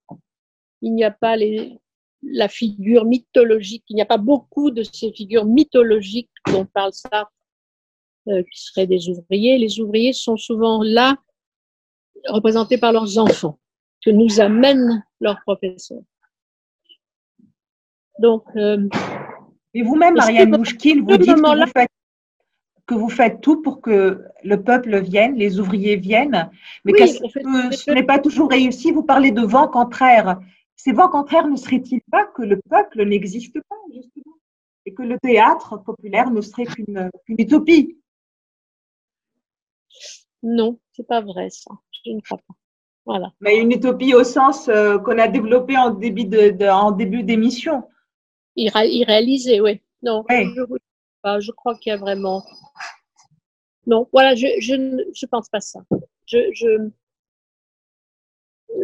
il 0.81 0.93
n'y 0.93 1.03
a 1.03 1.11
pas 1.11 1.35
les, 1.35 1.79
la 2.23 2.47
figure 2.47 3.05
mythologique. 3.05 3.83
Il 3.89 3.95
n'y 3.95 4.01
a 4.01 4.05
pas 4.05 4.17
beaucoup 4.17 4.71
de 4.71 4.83
ces 4.83 5.11
figures 5.13 5.45
mythologiques 5.45 6.29
dont 6.51 6.65
parle 6.65 6.93
ça, 6.93 7.29
euh, 8.27 8.43
qui 8.51 8.61
seraient 8.61 8.87
des 8.87 9.09
ouvriers. 9.09 9.57
Les 9.57 9.79
ouvriers 9.79 10.13
sont 10.13 10.37
souvent 10.37 10.83
là, 10.83 11.17
représentés 12.27 12.77
par 12.77 12.91
leurs 12.91 13.17
enfants, 13.17 13.59
que 14.03 14.11
nous 14.11 14.39
amènent 14.39 15.03
leurs 15.19 15.41
professeurs. 15.41 16.03
Donc, 18.19 18.43
euh, 18.55 18.87
et 19.73 19.83
vous-même, 19.83 20.15
Marianne 20.15 20.57
Mouchkine, 20.57 21.01
vous 21.01 21.17
dites 21.17 21.35
que 21.35 21.65
vous, 21.65 21.71
faites, 21.71 21.89
que 22.87 22.95
vous, 22.95 23.09
faites, 23.09 23.41
tout 23.41 23.61
pour 23.61 23.81
que 23.81 24.23
le 24.43 24.63
peuple 24.63 25.01
vienne, 25.01 25.35
les 25.35 25.59
ouvriers 25.59 25.97
viennent, 25.97 26.49
mais 26.85 26.93
que 26.93 27.05
ce 27.05 27.91
n'est 27.91 28.03
pas 28.03 28.17
toujours 28.17 28.49
réussi? 28.49 28.91
Vous 28.91 29.03
parlez 29.03 29.31
de 29.31 29.41
vent 29.41 29.67
contraire. 29.67 30.39
Ces 30.75 30.93
vents 30.93 31.09
contraires 31.09 31.47
ne 31.47 31.57
seraient-ils 31.57 32.01
pas 32.09 32.25
que 32.25 32.43
le 32.43 32.61
peuple 32.69 33.03
n'existe 33.03 33.59
pas, 33.67 33.75
justement, 33.93 34.35
et 34.85 34.93
que 34.93 35.03
le 35.03 35.19
théâtre 35.19 35.83
populaire 35.83 36.31
ne 36.31 36.39
serait 36.39 36.65
qu'une 36.65 37.09
utopie? 37.37 37.97
Non, 40.41 40.79
c'est 40.93 41.07
pas 41.07 41.21
vrai 41.21 41.49
ça. 41.49 41.71
Je 42.05 42.11
ne 42.11 42.21
crois 42.21 42.37
pas. 42.37 42.53
Voilà. 43.05 43.33
Mais 43.41 43.57
une 43.57 43.71
utopie 43.71 44.13
au 44.13 44.23
sens 44.23 44.69
euh, 44.69 44.97
qu'on 44.99 45.17
a 45.17 45.27
développé 45.27 45.77
en 45.77 45.91
début 45.91 46.25
de, 46.25 46.69
en 46.69 46.91
début 46.91 47.23
d'émission. 47.23 47.83
Irréalisé, 48.55 49.59
oui. 49.61 49.81
Non, 50.01 50.23
je, 51.39 51.51
crois 51.51 51.77
qu'il 51.77 51.91
y 51.91 51.93
a 51.93 51.97
vraiment. 51.97 52.43
Non, 53.85 54.07
voilà, 54.11 54.35
je 54.35 54.47
je 54.59 54.73
je 55.13 55.25
pense 55.25 55.49
pas 55.49 55.61
ça. 55.61 55.81
Je, 56.25 56.51
je 56.53 56.89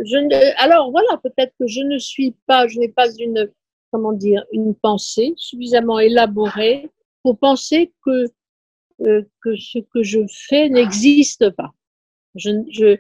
je 0.06 0.64
alors 0.64 0.92
voilà, 0.92 1.18
peut-être 1.18 1.54
que 1.60 1.68
je 1.68 1.82
ne 1.82 1.98
suis 1.98 2.32
pas, 2.46 2.68
je 2.68 2.80
n'ai 2.80 2.90
pas 2.90 3.12
une, 3.20 3.52
comment 3.92 4.14
dire, 4.14 4.46
une 4.52 4.76
pensée 4.76 5.34
suffisamment 5.38 6.00
élaborée 6.00 6.90
pour 7.22 7.38
penser 7.38 7.94
que 8.06 8.26
euh, 9.02 9.24
que 9.42 9.56
ce 9.56 9.80
que 9.80 10.04
je 10.04 10.20
fais 10.30 10.70
n'existe 10.70 11.50
pas. 11.52 11.72
Je, 12.36 12.52
je, 12.70 12.98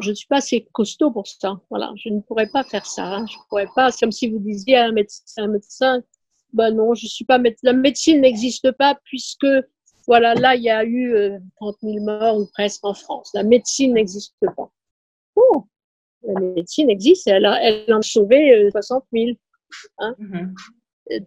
je 0.00 0.10
ne 0.10 0.14
suis 0.14 0.26
pas 0.26 0.38
assez 0.38 0.66
costaud 0.72 1.10
pour 1.10 1.26
ça. 1.26 1.60
Voilà, 1.70 1.92
je 1.96 2.08
ne 2.08 2.20
pourrais 2.20 2.48
pas 2.48 2.64
faire 2.64 2.86
ça. 2.86 3.04
Hein. 3.04 3.26
Je 3.26 3.36
pourrais 3.48 3.68
pas. 3.74 3.90
C'est 3.90 4.00
comme 4.00 4.12
si 4.12 4.28
vous 4.28 4.38
disiez 4.38 4.76
à 4.76 4.86
un 4.86 4.92
médecin, 4.92 5.22
un 5.38 5.48
médecin 5.48 6.02
ben 6.52 6.70
non, 6.72 6.94
je 6.94 7.06
suis 7.06 7.24
pas. 7.24 7.40
La 7.62 7.72
médecine 7.72 8.20
n'existe 8.20 8.70
pas 8.72 8.98
puisque 9.04 9.46
voilà, 10.06 10.34
là 10.34 10.56
il 10.56 10.62
y 10.62 10.70
a 10.70 10.84
eu 10.84 11.14
30 11.56 11.76
euh, 11.84 11.92
000 11.92 12.04
morts 12.04 12.38
ou 12.38 12.46
presque 12.52 12.84
en 12.84 12.94
France. 12.94 13.30
La 13.34 13.42
médecine 13.42 13.94
n'existe 13.94 14.34
pas. 14.56 14.70
Oh, 15.36 15.64
la 16.22 16.40
médecine 16.40 16.90
existe, 16.90 17.26
elle, 17.28 17.46
a, 17.46 17.62
elle 17.62 17.92
en 17.92 17.98
a 17.98 18.02
sauvé 18.02 18.68
60 18.70 19.02
euh, 19.02 19.18
000. 19.18 19.36
Hein. 19.98 20.14
Mm-hmm. 20.18 21.26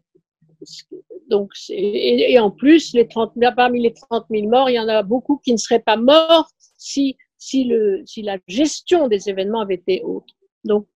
Donc, 1.30 1.52
et, 1.70 2.38
en 2.40 2.52
plus, 2.52 2.94
les 2.94 3.08
30, 3.08 3.34
parmi 3.56 3.82
les 3.82 3.94
30 3.94 4.26
000 4.30 4.50
morts, 4.50 4.70
il 4.70 4.74
y 4.74 4.80
en 4.80 4.88
a 4.88 5.04
beaucoup 5.04 5.38
qui 5.38 5.52
ne 5.52 5.58
seraient 5.58 5.80
pas 5.80 5.98
morts 5.98 6.50
si, 6.78 7.18
si, 7.38 7.64
le, 7.66 8.04
si 8.06 8.22
la 8.22 8.38
gestion 8.48 9.08
des 9.08 9.30
événements 9.30 9.62
avait 9.62 9.76
été 9.76 10.02
autre. 10.04 10.34
Donc, 10.64 10.88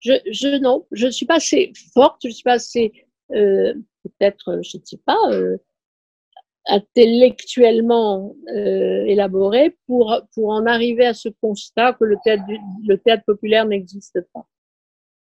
je, 0.00 0.12
je 0.30 0.58
non, 0.58 0.86
je 0.92 1.06
ne 1.06 1.10
suis 1.10 1.26
pas 1.26 1.36
assez 1.36 1.72
forte, 1.92 2.20
je 2.22 2.28
ne 2.28 2.32
suis 2.32 2.44
pas 2.44 2.54
assez, 2.54 2.92
euh, 3.32 3.74
peut-être, 4.02 4.60
je 4.62 4.78
ne 4.78 4.82
sais 4.84 5.00
pas, 5.04 5.18
euh, 5.32 5.56
intellectuellement 6.66 8.34
euh, 8.54 9.04
élaboré 9.06 9.76
pour, 9.86 10.20
pour 10.34 10.50
en 10.50 10.66
arriver 10.66 11.06
à 11.06 11.14
ce 11.14 11.28
constat 11.40 11.94
que 11.94 12.04
le 12.04 12.16
théâtre, 12.24 12.44
le 12.86 12.96
théâtre 12.98 13.24
populaire 13.26 13.64
n'existe 13.66 14.20
pas. 14.32 14.46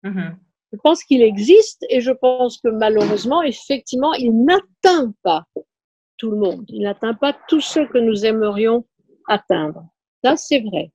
Mm-hmm. 0.03 0.35
Je 0.73 0.77
pense 0.77 1.03
qu'il 1.03 1.21
existe 1.21 1.85
et 1.89 1.99
je 1.99 2.11
pense 2.11 2.59
que 2.59 2.69
malheureusement, 2.69 3.41
effectivement, 3.41 4.13
il 4.13 4.45
n'atteint 4.45 5.13
pas 5.23 5.45
tout 6.17 6.31
le 6.31 6.37
monde. 6.37 6.65
Il 6.69 6.83
n'atteint 6.83 7.15
pas 7.15 7.35
tous 7.47 7.61
ceux 7.61 7.87
que 7.87 7.97
nous 7.97 8.25
aimerions 8.25 8.85
atteindre. 9.27 9.83
Ça, 10.23 10.37
c'est 10.37 10.61
vrai. 10.61 10.91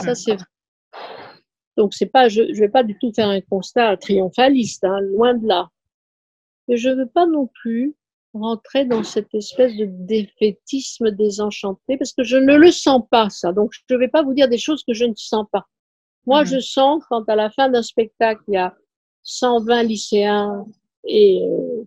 Ça, 0.00 0.12
mm-hmm. 0.12 0.14
c'est 0.14 0.34
vrai. 0.36 0.44
Donc, 1.76 1.92
c'est 1.92 2.06
pas, 2.06 2.28
je 2.28 2.42
ne 2.42 2.54
vais 2.54 2.68
pas 2.68 2.84
du 2.84 2.96
tout 2.98 3.12
faire 3.12 3.28
un 3.28 3.40
constat 3.40 3.96
triomphaliste, 3.98 4.84
hein, 4.84 5.00
loin 5.00 5.34
de 5.34 5.46
là. 5.46 5.68
Mais 6.68 6.76
je 6.76 6.88
ne 6.88 6.96
veux 6.96 7.08
pas 7.08 7.26
non 7.26 7.46
plus 7.46 7.94
rentrer 8.34 8.84
dans 8.84 9.02
cette 9.02 9.34
espèce 9.34 9.74
de 9.76 9.86
défaitisme 9.86 11.10
désenchanté 11.10 11.96
parce 11.96 12.12
que 12.12 12.22
je 12.22 12.36
ne 12.36 12.56
le 12.56 12.70
sens 12.70 13.02
pas 13.10 13.30
ça. 13.30 13.52
Donc 13.52 13.72
je 13.72 13.94
ne 13.94 13.98
vais 13.98 14.08
pas 14.08 14.22
vous 14.22 14.34
dire 14.34 14.48
des 14.48 14.58
choses 14.58 14.84
que 14.84 14.94
je 14.94 15.04
ne 15.04 15.14
sens 15.14 15.46
pas. 15.50 15.66
Moi, 16.26 16.42
mhm. 16.42 16.46
je 16.46 16.60
sens 16.60 17.02
quand 17.08 17.28
à 17.28 17.36
la 17.36 17.50
fin 17.50 17.68
d'un 17.68 17.82
spectacle, 17.82 18.42
il 18.48 18.54
y 18.54 18.58
a 18.58 18.74
120 19.22 19.82
lycéens 19.84 20.66
et 21.04 21.40
euh, 21.42 21.84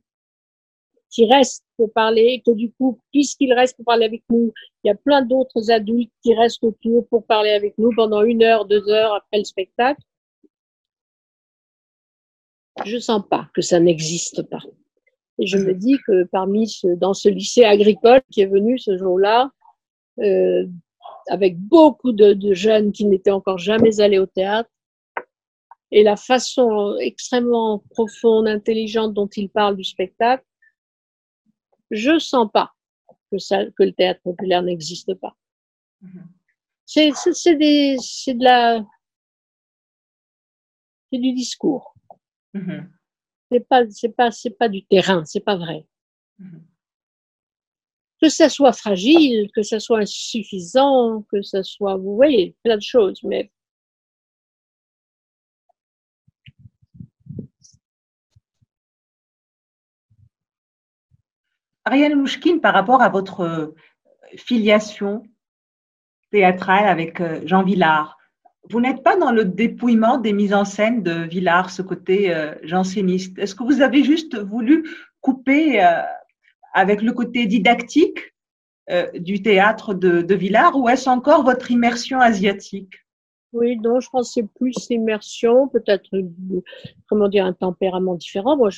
qui 1.10 1.26
restent 1.26 1.66
pour 1.78 1.92
parler, 1.92 2.42
que 2.46 2.52
du 2.52 2.72
coup, 2.72 3.00
puisqu'ils 3.12 3.54
restent 3.54 3.76
pour 3.78 3.86
parler 3.86 4.06
avec 4.06 4.24
nous, 4.30 4.54
il 4.84 4.88
y 4.88 4.92
a 4.92 4.96
plein 4.96 5.22
d'autres 5.22 5.72
adultes 5.72 6.12
qui 6.24 6.34
restent 6.34 6.64
autour 6.64 7.08
pour 7.08 7.26
parler 7.26 7.52
avec 7.52 7.78
nous 7.78 7.92
pendant 7.96 8.24
une 8.24 8.44
heure, 8.44 8.66
deux 8.66 8.88
heures 8.90 9.14
après 9.14 9.40
le 9.40 9.44
spectacle. 9.44 10.02
Je 12.86 12.98
sens 12.98 13.24
pas 13.30 13.50
que 13.54 13.62
ça 13.62 13.80
n'existe 13.80 14.44
pas. 14.44 14.62
Et 15.40 15.48
je 15.48 15.58
me 15.58 15.74
dis 15.74 15.98
que 16.06 16.26
parmi 16.26 16.68
ce, 16.68 16.88
dans 16.88 17.14
ce 17.14 17.30
lycée 17.30 17.64
agricole 17.64 18.22
qui 18.32 18.42
est 18.42 18.46
venu 18.46 18.78
ce 18.78 18.98
jour-là, 18.98 19.52
euh, 20.20 20.66
avec 21.30 21.58
beaucoup 21.58 22.12
de, 22.12 22.34
de 22.34 22.54
jeunes 22.54 22.92
qui 22.92 23.06
n'étaient 23.06 23.32
encore 23.32 23.58
jamais 23.58 24.02
allés 24.02 24.20
au 24.20 24.26
théâtre, 24.26 24.70
et 25.92 26.04
la 26.04 26.16
façon 26.16 26.98
extrêmement 27.00 27.84
profonde, 27.90 28.48
intelligente 28.48 29.14
dont 29.14 29.28
ils 29.28 29.50
parlent 29.50 29.78
du 29.78 29.84
spectacle, 29.84 30.46
je 31.90 32.20
sens 32.20 32.48
pas 32.52 32.74
que, 33.32 33.40
ça, 33.40 33.66
que 33.66 33.84
le 33.84 33.94
théâtre 33.94 34.22
populaire 34.22 34.62
n'existe 34.62 35.14
pas. 35.16 35.36
Mm-hmm. 36.04 36.24
C'est, 36.86 37.10
de 38.34 38.44
la, 38.44 38.84
c'est 41.12 41.20
du 41.20 41.34
discours. 41.34 41.96
Mm-hmm 42.54 42.90
c'est 43.52 43.68
pas 43.68 43.84
c'est 43.90 44.10
pas 44.10 44.32
c'est 44.32 44.52
pas 44.52 44.70
du 44.70 44.86
terrain, 44.86 45.24
c'est 45.26 45.40
pas 45.44 45.56
vrai. 45.58 45.86
Mhm. 46.40 46.66
Que 48.22 48.30
ça 48.30 48.50
soit 48.50 48.74
fragile, 48.74 49.50
que 49.56 49.64
ça 49.64 49.80
soit 49.80 50.00
insuffisant, 50.00 51.24
que 51.32 51.42
ça 51.42 51.64
soit, 51.64 51.96
vous 51.96 52.16
voyez, 52.16 52.56
plein 52.64 52.76
de 52.76 52.82
choses, 52.82 53.22
mais 53.24 53.50
Ariane 61.86 62.16
Mouchkine, 62.16 62.60
par 62.62 62.74
rapport 62.74 63.02
à 63.02 63.10
votre 63.10 63.74
filiation 64.38 65.24
théâtrale 66.30 66.88
avec 66.88 67.22
euh, 67.22 67.42
Jean 67.46 67.64
Villard. 67.64 68.19
Vous 68.70 68.82
n'êtes 68.82 69.04
pas 69.04 69.16
dans 69.16 69.32
le 69.32 69.46
dépouillement 69.46 70.18
des 70.18 70.34
mises 70.34 70.54
en 70.54 70.66
scène 70.66 71.02
de 71.02 71.24
Villard, 71.24 71.70
ce 71.70 71.82
côté 71.82 72.34
euh, 72.34 72.54
janséniste. 72.64 73.38
Est-ce 73.40 73.56
que 73.56 73.64
vous 73.64 73.82
avez 73.82 74.04
juste 74.04 74.38
voulu 74.38 74.90
couper 75.22 75.84
euh, 75.84 76.02
avec 76.74 77.02
le 77.02 77.14
côté 77.14 77.46
didactique 77.46 78.20
du 79.14 79.44
théâtre 79.44 79.94
de, 79.94 80.24
de 80.24 80.34
Villard 80.34 80.76
ou 80.76 80.90
est-ce 80.90 81.08
encore 81.08 81.44
votre 81.44 81.70
immersion 81.70 82.20
asiatique? 82.20 82.96
Oui, 83.54 83.78
donc 83.78 84.02
je 84.02 84.08
c'est 84.24 84.48
plus 84.56 84.74
l'immersion, 84.90 85.68
peut-être 85.68 86.10
comment 87.08 87.28
dire 87.28 87.46
un 87.46 87.54
tempérament 87.54 88.16
différent. 88.16 88.58
Moi, 88.58 88.72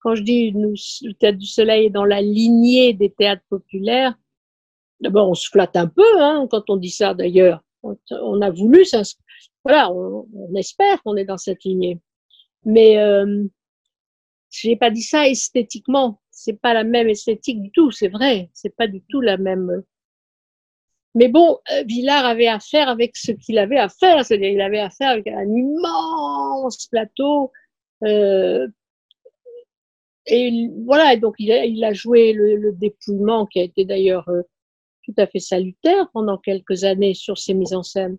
quand 0.00 0.16
je 0.16 0.22
dis 0.24 0.52
nous, 0.52 0.74
le 1.02 1.12
théâtre 1.12 1.38
du 1.38 1.46
soleil 1.46 1.86
est 1.86 1.90
dans 1.90 2.04
la 2.04 2.20
lignée 2.20 2.94
des 2.94 3.10
théâtres 3.10 3.44
populaires, 3.48 4.16
D'abord, 5.04 5.28
on 5.28 5.34
se 5.34 5.50
flatte 5.50 5.76
un 5.76 5.86
peu 5.86 6.02
hein, 6.18 6.46
quand 6.50 6.70
on 6.70 6.76
dit 6.76 6.90
ça 6.90 7.14
d'ailleurs. 7.14 7.62
On, 8.10 8.40
a 8.40 8.50
voulu, 8.50 8.84
ça, 8.84 9.02
voilà, 9.64 9.92
on, 9.92 10.26
espère 10.56 11.02
qu'on 11.02 11.16
est 11.16 11.24
dans 11.24 11.38
cette 11.38 11.64
lignée. 11.64 11.98
Mais 12.64 12.98
euh, 12.98 13.44
je 14.50 14.68
n'ai 14.68 14.76
pas 14.76 14.90
dit 14.90 15.02
ça 15.02 15.28
esthétiquement. 15.28 16.20
C'est 16.30 16.60
pas 16.60 16.74
la 16.74 16.84
même 16.84 17.08
esthétique 17.08 17.60
du 17.60 17.70
tout, 17.70 17.90
c'est 17.90 18.08
vrai. 18.08 18.50
C'est 18.54 18.74
pas 18.74 18.86
du 18.86 19.02
tout 19.08 19.20
la 19.20 19.36
même. 19.36 19.82
Mais 21.14 21.28
bon, 21.28 21.58
euh, 21.72 21.82
Villard 21.86 22.24
avait 22.24 22.48
affaire 22.48 22.88
avec 22.88 23.16
ce 23.16 23.32
qu'il 23.32 23.58
avait 23.58 23.78
à 23.78 23.88
faire, 23.88 24.24
c'est-à-dire 24.24 24.50
il 24.50 24.60
avait 24.60 24.80
affaire 24.80 25.10
avec 25.10 25.28
un 25.28 25.46
immense 25.46 26.86
plateau. 26.88 27.52
Euh, 28.04 28.66
et 30.26 30.68
voilà, 30.86 31.16
donc 31.16 31.34
il 31.38 31.52
a, 31.52 31.64
il 31.64 31.84
a 31.84 31.92
joué 31.92 32.32
le, 32.32 32.56
le, 32.56 32.72
dépouillement 32.72 33.46
qui 33.46 33.60
a 33.60 33.62
été 33.62 33.84
d'ailleurs 33.84 34.28
euh, 34.28 34.42
tout 35.04 35.14
à 35.16 35.26
fait 35.26 35.38
salutaire 35.38 36.10
pendant 36.12 36.38
quelques 36.38 36.84
années 36.84 37.14
sur 37.14 37.38
ces 37.38 37.54
mises 37.54 37.74
en 37.74 37.82
scène. 37.82 38.18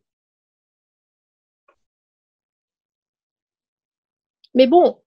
Mais 4.53 4.67
bon, 4.67 5.01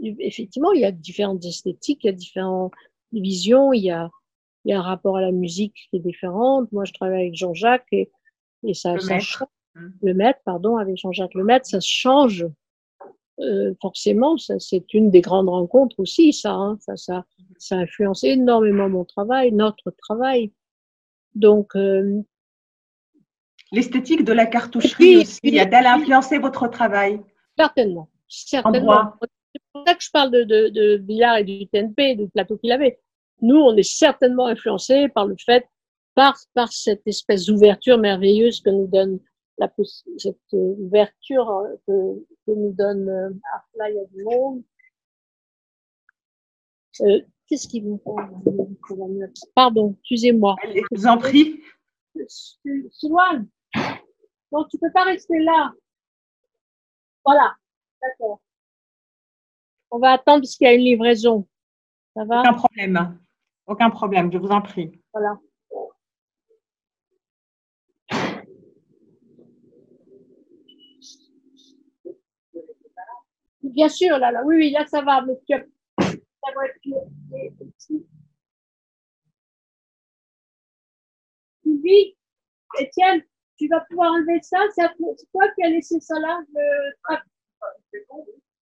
effectivement, 0.00 0.72
il 0.72 0.82
y 0.82 0.84
a 0.84 0.92
différentes 0.92 1.44
esthétiques, 1.44 2.04
il 2.04 2.08
y 2.08 2.10
a 2.10 2.12
différentes 2.12 2.72
visions, 3.12 3.72
il 3.72 3.84
y 3.84 3.90
a, 3.90 4.10
il 4.64 4.70
y 4.70 4.74
a 4.74 4.78
un 4.78 4.82
rapport 4.82 5.16
à 5.16 5.22
la 5.22 5.32
musique 5.32 5.88
qui 5.90 5.96
est 5.96 6.00
différent. 6.00 6.66
Moi, 6.72 6.84
je 6.84 6.92
travaille 6.92 7.22
avec 7.22 7.34
Jean-Jacques 7.34 7.86
et, 7.92 8.10
et 8.64 8.74
ça, 8.74 8.98
ça 8.98 9.18
change. 9.18 9.48
Le 10.02 10.12
maître, 10.12 10.40
pardon, 10.44 10.76
avec 10.76 10.98
Jean-Jacques 10.98 11.34
Le 11.34 11.44
Maître, 11.44 11.66
ça 11.66 11.80
change 11.80 12.46
euh, 13.40 13.74
forcément, 13.80 14.36
ça, 14.36 14.58
c'est 14.58 14.92
une 14.92 15.10
des 15.10 15.20
grandes 15.20 15.48
rencontres 15.48 15.98
aussi, 15.98 16.32
ça, 16.32 16.52
hein, 16.52 16.78
ça, 16.80 16.96
ça, 16.96 17.76
influencé 17.76 18.28
énormément 18.28 18.88
mon 18.88 19.04
travail, 19.04 19.52
notre 19.52 19.90
travail. 19.90 20.52
Donc, 21.34 21.74
euh, 21.74 22.20
l'esthétique 23.72 24.24
de 24.24 24.32
la 24.32 24.46
cartoucherie 24.46 25.18
aussi, 25.18 25.58
a-t-elle 25.58 25.86
influencé 25.86 26.38
votre 26.38 26.68
travail? 26.68 27.20
Certainement, 27.58 28.10
certainement. 28.28 29.14
C'est 29.54 29.62
pour 29.72 29.84
ça 29.86 29.94
que 29.94 30.02
je 30.02 30.10
parle 30.10 30.30
de, 30.30 30.44
de, 30.44 30.68
de 30.68 30.96
Billard 30.98 31.38
et 31.38 31.44
du 31.44 31.66
TNP, 31.68 32.16
du 32.16 32.28
plateau 32.28 32.58
qu'il 32.58 32.72
avait. 32.72 33.00
Nous, 33.40 33.56
on 33.56 33.76
est 33.76 33.82
certainement 33.82 34.46
influencé 34.46 35.08
par 35.08 35.26
le 35.26 35.36
fait, 35.44 35.66
par, 36.14 36.36
par 36.54 36.70
cette 36.72 37.02
espèce 37.06 37.46
d'ouverture 37.46 37.98
merveilleuse 37.98 38.60
que 38.60 38.70
nous 38.70 38.86
donne 38.86 39.18
la, 39.58 39.72
cette 40.18 40.38
ouverture 40.52 41.66
que, 41.86 41.92
que 42.46 42.52
nous 42.52 42.72
donne 42.72 43.08
euh, 43.08 43.30
là 43.74 43.90
il 43.90 43.96
y 43.96 43.98
a 43.98 44.04
du 44.06 44.24
monde. 44.24 44.62
Euh, 47.02 47.20
Qu'est-ce 47.46 47.68
qu'ils 47.68 47.84
vont 47.84 47.98
faire 47.98 48.30
Pardon, 49.54 49.94
excusez-moi. 50.00 50.56
Je 50.64 50.80
vous 50.90 51.06
en 51.06 51.18
prie. 51.18 51.60
Silouane, 52.28 53.48
donc 54.50 54.68
tu 54.68 54.78
peux 54.78 54.92
pas 54.92 55.04
rester 55.04 55.38
là. 55.38 55.72
Voilà, 57.24 57.54
d'accord. 58.02 58.40
On 59.90 59.98
va 59.98 60.12
attendre 60.12 60.40
parce 60.40 60.56
qu'il 60.56 60.66
y 60.66 60.70
a 60.70 60.74
une 60.74 60.82
livraison. 60.82 61.46
Ça 62.14 62.24
va? 62.24 62.40
Aucun 62.40 62.54
problème. 62.54 63.18
Aucun 63.66 63.90
problème, 63.90 64.32
je 64.32 64.38
vous 64.38 64.48
en 64.48 64.60
prie. 64.60 65.00
Voilà. 65.12 65.38
Bien 73.72 73.88
sûr, 73.88 74.18
là, 74.18 74.30
là, 74.32 74.42
oui, 74.44 74.56
oui, 74.56 74.70
là, 74.70 74.86
ça 74.86 75.02
va, 75.02 75.22
mais 75.22 75.34
tu 75.48 75.54
ta 76.42 76.52
voiture. 76.52 77.02
Sylvie, 81.62 82.16
Étienne, 82.78 83.22
tu 83.58 83.68
vas 83.68 83.80
pouvoir 83.88 84.12
enlever 84.12 84.40
ça. 84.42 84.58
C'est 84.74 84.88
toi 85.32 85.44
qui 85.56 85.64
as 85.64 85.70
laissé 85.70 86.00
ça 86.00 86.18
là 86.20 86.40
le... 86.54 87.18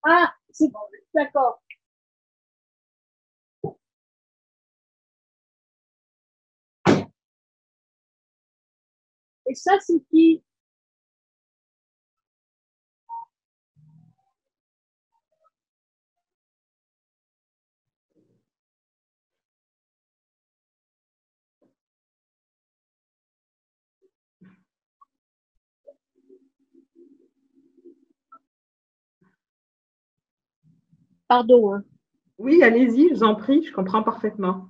Ah, 0.05 0.35
c'est 0.51 0.69
bon, 0.71 0.81
d'accord. 1.15 1.63
Et 9.47 9.55
ça, 9.55 9.79
c'est 9.81 10.01
qui? 10.11 10.43
Pardon. 31.31 31.73
Hein. 31.73 31.85
Oui, 32.39 32.61
allez-y, 32.61 33.09
je 33.11 33.15
vous 33.15 33.23
en 33.23 33.37
prie, 33.37 33.63
je 33.63 33.73
comprends 33.73 34.03
parfaitement. 34.03 34.67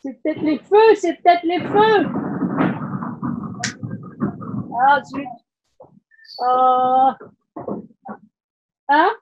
C'est 0.00 0.22
peut-être 0.22 0.42
les 0.42 0.58
feux, 0.58 0.94
c'est 0.96 1.14
peut-être 1.22 1.44
les 1.44 1.60
feux. 1.60 2.06
Ah, 4.82 5.02
zut. 5.02 5.26
Hein? 8.90 9.16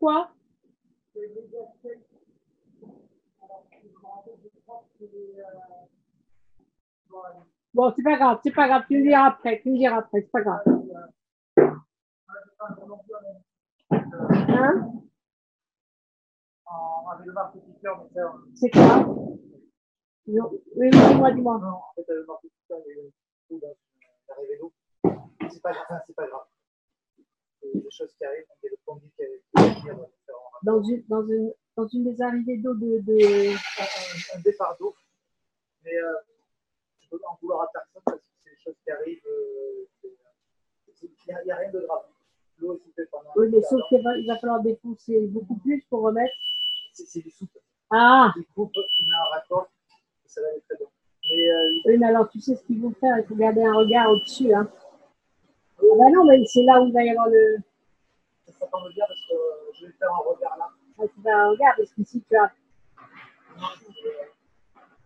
Quoi? 0.00 0.30
Bon, 7.72 7.92
c'est 7.94 8.02
pas 8.02 8.16
grave, 8.16 8.40
c'est 8.42 8.54
pas 8.54 8.66
grave, 8.66 8.84
tu 8.88 8.98
me 8.98 9.02
diras 9.02 9.26
après, 9.26 9.60
tu 9.60 9.70
me 9.70 9.76
diras 9.76 9.98
après, 9.98 10.22
c'est 10.22 10.32
pas 10.32 10.40
grave. 10.40 10.62
Hein? 14.48 14.90
C'est 18.54 18.70
quoi? 18.70 19.06
Oui, 20.26 20.90
dis-moi, 20.90 21.32
dis-moi. 21.32 21.58
Non, 21.58 21.68
en 21.68 21.92
fait, 21.94 22.04
le 22.08 22.26
C'est 25.50 25.62
pas 25.62 25.72
grave, 25.72 26.02
c'est 26.06 26.14
pas 26.14 26.26
grave. 26.26 26.46
Choses 27.90 28.14
qui 28.16 28.24
arrivent, 28.24 28.46
il 28.62 28.66
y 28.66 28.68
a 28.68 28.70
le 28.70 28.78
conduit 28.86 29.10
qui 29.16 29.24
dans 30.62 30.82
une, 30.82 31.04
dans 31.08 31.26
une, 31.26 31.52
dans 31.76 31.88
une 31.88 32.04
des 32.04 32.22
arrivées 32.22 32.58
d'eau 32.58 32.74
de, 32.74 32.98
de... 33.00 33.50
Un, 33.54 34.38
un 34.38 34.40
départ 34.40 34.76
d'eau. 34.78 34.94
Mais 35.84 35.96
euh, 35.96 36.12
je 37.00 37.08
peux 37.08 37.20
en 37.28 37.38
vouloir 37.40 37.62
à 37.62 37.68
personne 37.72 38.02
parce 38.04 38.18
que 38.18 38.24
c'est 38.44 38.50
des 38.50 38.56
choses 38.56 38.76
qui 38.84 38.90
arrivent. 38.90 39.26
Euh, 39.26 39.88
il 41.02 41.08
n'y 41.44 41.50
a, 41.50 41.56
a, 41.56 41.58
rien 41.58 41.70
de 41.70 41.80
grave. 41.80 42.04
L'eau 42.58 42.74
est 42.74 42.78
soupée 42.78 43.06
pendant. 43.10 43.30
Oui, 43.36 43.48
mais 43.50 43.62
sauf 43.62 43.80
qu'il 43.88 44.02
va, 44.02 44.16
il 44.16 44.26
va 44.26 44.38
falloir 44.38 44.60
dépousser 44.60 45.26
beaucoup 45.28 45.56
plus 45.56 45.82
pour 45.88 46.02
remettre. 46.02 46.34
C'est 46.92 47.20
du 47.20 47.30
soupe. 47.30 47.50
Ah 47.90 48.32
Du 48.36 48.44
coup, 48.54 48.70
il 48.74 49.08
y 49.08 49.12
a 49.12 49.16
un 49.16 49.34
raccord, 49.34 49.68
ça 50.26 50.42
va 50.42 50.48
aller 50.48 50.60
très 50.60 50.76
bien. 50.76 50.86
Mais 51.24 51.50
euh, 51.50 51.80
Oui, 51.86 51.98
mais 51.98 52.06
alors 52.06 52.28
tu 52.28 52.40
sais 52.40 52.56
ce 52.56 52.62
qu'il 52.64 52.80
faut 52.80 52.92
faire, 53.00 53.18
il 53.18 53.24
faut 53.24 53.34
garder 53.34 53.64
un 53.64 53.74
regard 53.74 54.10
au-dessus. 54.10 54.52
Hein. 54.52 54.70
Ah 55.82 55.94
bah 55.98 56.10
non, 56.14 56.24
mais 56.24 56.44
c'est 56.46 56.62
là 56.62 56.80
où 56.80 56.86
il 56.86 56.92
va 56.92 57.02
y 57.04 57.10
avoir 57.10 57.28
le. 57.28 57.56
ça 58.46 58.52
me 58.66 58.92
dire 58.92 59.04
parce 59.08 59.20
que 59.28 59.34
euh, 59.34 59.72
je 59.74 59.86
vais 59.86 59.92
faire 59.92 60.10
un 60.12 60.18
regard 60.28 60.56
là. 60.58 60.68
Ah, 60.98 61.02
tu 61.14 61.20
vas 61.22 61.36
un 61.36 61.50
regard, 61.50 61.74
parce 61.76 61.90
qu'ici 61.92 62.22
tu 62.28 62.36
as. 62.36 62.52
C'est 63.80 63.86
euh, 63.88 64.24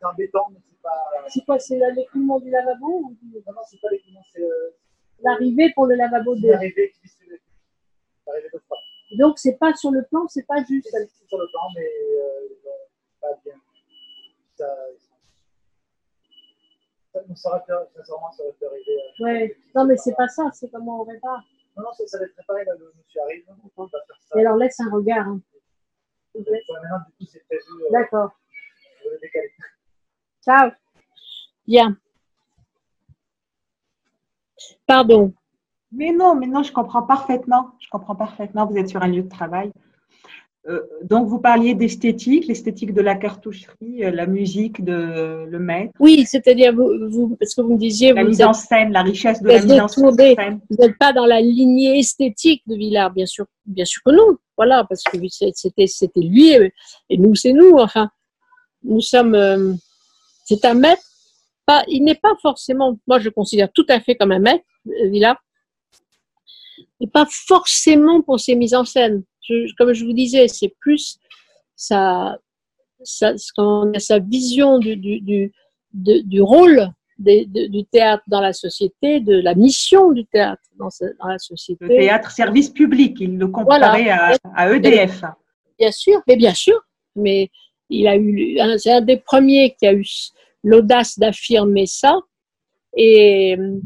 c'est 0.01 0.17
béton, 0.17 0.41
mais 0.51 0.59
c'est 0.69 0.83
pas. 0.83 1.29
C'est 1.29 1.45
quoi, 1.45 1.59
c'est 1.59 1.79
l'écoulement 1.93 2.41
du 2.41 2.51
lavabo 2.51 2.87
ou 2.87 3.17
Non, 3.23 3.53
non, 3.53 3.61
c'est 3.71 3.81
pas 3.81 3.89
l'équipement, 3.91 4.23
c'est 4.33 4.43
euh, 4.43 4.71
l'arrivée 5.23 5.73
pour 5.75 5.87
le 5.87 5.95
lavabo 5.95 6.35
de. 6.37 6.49
l'arrivée 6.49 6.93
qui 6.93 7.27
le- 7.29 7.39
l'arrivée 8.27 8.49
de 8.53 8.59
froid. 8.59 8.79
Donc 9.19 9.39
c'est 9.39 9.57
pas 9.57 9.73
sur 9.75 9.91
le 9.93 10.03
plan, 10.05 10.27
c'est 10.29 10.47
pas 10.47 10.63
juste. 10.65 10.89
C'est 10.91 11.29
sur 11.29 11.39
le 11.39 11.47
plan, 11.47 11.61
mais 11.77 11.87
euh, 11.87 12.49
pas 13.21 13.29
bien. 13.45 13.55
Ça, 14.57 14.67
ça, 17.15 17.21
nous 17.29 17.37
ça 17.37 17.49
aurait 17.51 17.61
pu, 17.65 17.73
sincèrement, 17.97 18.33
ça 18.33 18.43
aurait 18.43 18.53
pu 18.55 18.65
arriver. 18.67 18.99
euh, 19.21 19.25
Ouais. 19.25 19.57
Non, 19.75 19.85
mais 19.85 19.97
c'est 19.97 20.15
pas 20.15 20.29
ça, 20.29 20.51
c'est 20.53 20.71
comment 20.71 21.01
on 21.01 21.05
répare. 21.05 21.43
Non, 21.77 21.85
non, 21.85 21.93
ça, 21.93 22.07
ça 22.07 22.19
va 22.19 22.25
être 22.25 22.35
préparé, 22.35 22.65
là, 22.65 22.73
va 22.77 23.87
faire 24.07 24.17
ça. 24.21 24.39
Et 24.39 24.41
alors 24.41 24.57
laisse 24.57 24.79
un 24.81 24.91
regard. 24.91 25.29
hein. 25.29 25.41
Ouais, 26.35 26.43
maintenant, 26.69 26.99
du 27.07 27.13
coup, 27.27 27.31
c'est 27.33 27.45
prévu 27.47 27.63
euh, 27.85 27.91
D'accord. 27.93 28.31
pour 29.03 29.11
le 29.13 29.19
décaler. 29.21 29.53
Ciao. 30.45 30.71
Bien. 31.67 31.97
Pardon. 34.87 35.33
Mais 35.93 36.11
non, 36.13 36.35
mais 36.35 36.47
non, 36.47 36.63
je 36.65 36.73
comprends 36.73 37.03
parfaitement. 37.05 37.73
Je 37.79 37.89
comprends 37.89 38.17
parfaitement. 38.17 38.67
Vous 38.67 38.77
êtes 38.77 38.89
sur 38.89 39.01
un 39.03 39.09
lieu 39.09 39.23
de 39.23 39.29
travail. 39.29 39.73
Euh, 40.67 40.81
donc, 41.03 41.29
vous 41.29 41.39
parliez 41.41 41.75
d'esthétique, 41.75 42.47
l'esthétique 42.47 42.95
de 42.95 43.03
la 43.03 43.17
cartoucherie, 43.17 44.03
euh, 44.03 44.11
la 44.11 44.27
musique 44.27 44.83
de 44.83 45.45
le 45.47 45.59
maître, 45.59 45.93
Oui, 46.01 46.25
c'est-à-dire, 46.27 46.75
vous, 46.75 46.91
vous- 47.11 47.37
parce 47.37 47.55
que 47.55 47.61
vous 47.61 47.75
me 47.75 47.79
disiez, 47.79 48.15
la 48.15 48.23
vous 48.23 48.29
mise 48.29 48.41
êtes 48.41 48.47
en 48.47 48.55
scène, 48.55 48.91
la 48.91 49.03
richesse 49.03 49.43
de 49.43 49.49
la 49.49 49.61
mise 49.63 49.73
en 49.79 49.89
scène. 49.89 50.61
vous 50.71 50.77
n'êtes 50.79 50.97
pas 50.99 51.13
dans 51.13 51.27
la 51.27 51.41
lignée 51.43 51.99
esthétique 51.99 52.63
de 52.67 52.77
Villard, 52.77 53.13
bien 53.13 53.27
sûr, 53.27 53.45
bien 53.67 53.85
sûr 53.85 54.01
que 54.07 54.11
non. 54.13 54.39
Voilà, 54.57 54.85
parce 54.89 55.03
que 55.03 55.19
c'était, 55.53 55.87
c'était 55.87 56.21
lui 56.21 56.53
et, 56.53 56.73
et 57.11 57.19
nous, 57.19 57.35
c'est 57.35 57.53
nous. 57.53 57.77
Enfin, 57.79 58.09
nous 58.85 59.01
sommes. 59.03 59.35
euh, 59.35 59.75
c'est 60.47 60.65
un 60.65 60.75
maître. 60.75 61.03
Pas, 61.67 61.83
il 61.89 62.05
n'est 62.05 62.15
pas 62.15 62.35
forcément. 62.41 62.99
Moi, 63.07 63.19
je 63.19 63.25
le 63.27 63.31
considère 63.33 63.71
tout 63.73 63.87
à 63.89 63.99
fait 64.01 64.15
comme 64.15 64.33
un 64.33 64.39
maître, 64.39 64.65
Villard, 65.11 65.37
mais 67.01 67.07
pas 67.07 67.27
forcément 67.31 68.23
pour 68.23 68.41
ses 68.41 68.55
mises 68.55 68.75
en 68.75 68.85
scène. 68.85 69.23
Je- 69.49 69.73
comme 69.77 69.93
je 69.93 70.05
vous 70.05 70.13
disais, 70.13 70.49
c'est 70.49 70.75
plus 70.81 71.19
sa, 71.77 72.39
sa, 73.03 73.35
sa 73.37 74.19
vision 74.19 74.79
du, 74.79 74.97
du, 74.97 75.21
du, 75.21 75.53
du 75.93 76.41
rôle 76.43 76.89
des- 77.19 77.47
de- 77.47 77.67
du 77.67 77.85
théâtre 77.85 78.25
dans 78.27 78.41
la 78.41 78.53
société, 78.53 79.21
de 79.21 79.37
la 79.41 79.55
mission 79.55 80.13
du 80.13 80.25
théâtre 80.27 80.63
dans, 80.79 80.91
ce- 80.91 81.17
dans 81.21 81.29
la 81.29 81.39
société. 81.39 81.85
Le 81.85 81.89
théâtre 81.89 82.31
service 82.31 82.71
public, 82.71 83.17
il 83.21 83.39
le 83.39 83.47
comparait 83.49 84.09
à, 84.11 84.37
à 84.55 84.73
EDF. 84.73 85.23
Bien 85.79 85.93
sûr, 85.93 86.21
mais 86.27 86.37
bien 86.37 86.55
sûr. 86.55 86.81
Mais 87.17 87.51
il 87.91 88.09
a 88.09 88.17
eu, 88.17 88.59
c'est 88.79 88.93
un 88.93 89.01
des 89.01 89.19
premiers 89.19 89.77
qui 89.79 89.87
a 89.87 89.93
eu 89.93 90.05
l'audace 90.65 91.19
d'affirmer 91.19 91.87
ça. 91.87 92.19
Et 92.97 93.57
euh, 93.59 93.79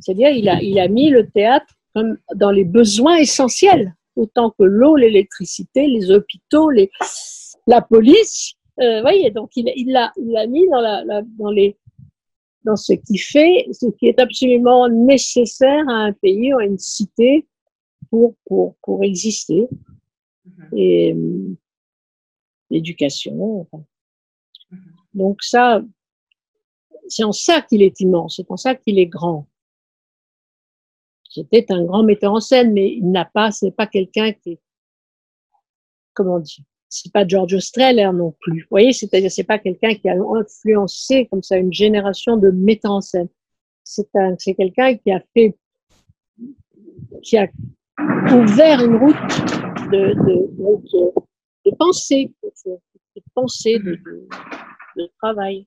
c'est-à-dire, 0.00 0.30
il 0.30 0.48
a, 0.48 0.60
il 0.62 0.78
a 0.78 0.88
mis 0.88 1.10
le 1.10 1.28
théâtre 1.28 1.66
comme 1.94 2.16
dans 2.34 2.50
les 2.50 2.64
besoins 2.64 3.16
essentiels, 3.16 3.94
autant 4.16 4.50
que 4.50 4.64
l'eau, 4.64 4.96
l'électricité, 4.96 5.86
les 5.86 6.10
hôpitaux, 6.10 6.70
les, 6.70 6.90
la 7.66 7.82
police. 7.82 8.54
Euh, 8.80 9.00
voyez, 9.02 9.30
donc 9.30 9.50
il 9.56 9.70
il 9.76 9.92
l'a 9.92 10.12
il 10.16 10.30
l'a 10.32 10.46
mis 10.46 10.66
dans, 10.68 10.80
la, 10.80 11.04
la- 11.04 11.22
dans, 11.22 11.50
les, 11.50 11.76
dans 12.64 12.76
ce 12.76 12.94
qui 12.94 13.18
fait, 13.18 13.66
ce 13.72 13.86
qui 13.98 14.06
est 14.06 14.18
absolument 14.18 14.88
nécessaire 14.88 15.84
à 15.88 16.04
un 16.06 16.12
pays 16.12 16.54
ou 16.54 16.58
à 16.58 16.64
une 16.64 16.78
cité 16.78 17.46
pour, 18.10 18.34
pour, 18.46 18.76
pour 18.82 19.04
exister 19.04 19.68
Mhm. 20.44 20.68
et 20.76 21.12
euh, 21.14 21.54
l'éducation. 22.70 23.60
enfin. 23.60 23.84
Mhm. 24.70 24.92
Donc 25.14 25.42
ça, 25.42 25.82
c'est 27.08 27.24
en 27.24 27.32
ça 27.32 27.60
qu'il 27.62 27.82
est 27.82 28.00
immense, 28.00 28.36
c'est 28.36 28.50
en 28.50 28.56
ça 28.56 28.74
qu'il 28.74 28.98
est 28.98 29.06
grand. 29.06 29.46
C'était 31.34 31.64
un 31.72 31.82
grand 31.84 32.02
metteur 32.02 32.34
en 32.34 32.40
scène, 32.40 32.74
mais 32.74 32.92
il 32.92 33.10
n'a 33.10 33.24
pas, 33.24 33.50
c'est 33.50 33.70
pas 33.70 33.86
quelqu'un 33.86 34.32
qui 34.32 34.52
est, 34.52 34.60
comment 36.12 36.38
dire, 36.38 36.62
c'est 36.90 37.10
pas 37.10 37.26
George 37.26 37.58
Streller 37.58 38.10
non 38.12 38.34
plus. 38.38 38.60
Vous 38.60 38.66
voyez, 38.70 38.92
c'est-à-dire 38.92 39.30
c'est 39.30 39.44
pas 39.44 39.58
quelqu'un 39.58 39.94
qui 39.94 40.10
a 40.10 40.14
influencé 40.14 41.26
comme 41.30 41.42
ça 41.42 41.56
une 41.56 41.72
génération 41.72 42.36
de 42.36 42.50
metteurs 42.50 42.92
en 42.92 43.00
scène. 43.00 43.28
C'est 43.82 44.14
un, 44.14 44.34
c'est 44.38 44.54
quelqu'un 44.54 44.94
qui 44.96 45.10
a 45.10 45.22
fait, 45.32 45.56
qui 47.22 47.38
a 47.38 47.48
ouvert 47.98 48.84
une 48.84 48.96
route 48.96 49.16
de, 49.90 50.12
de, 50.12 50.34
de, 50.52 51.70
de 51.70 51.76
pensée, 51.76 52.30
de 52.66 53.22
pensée, 53.34 53.78
de 53.78 55.10
travail. 55.16 55.66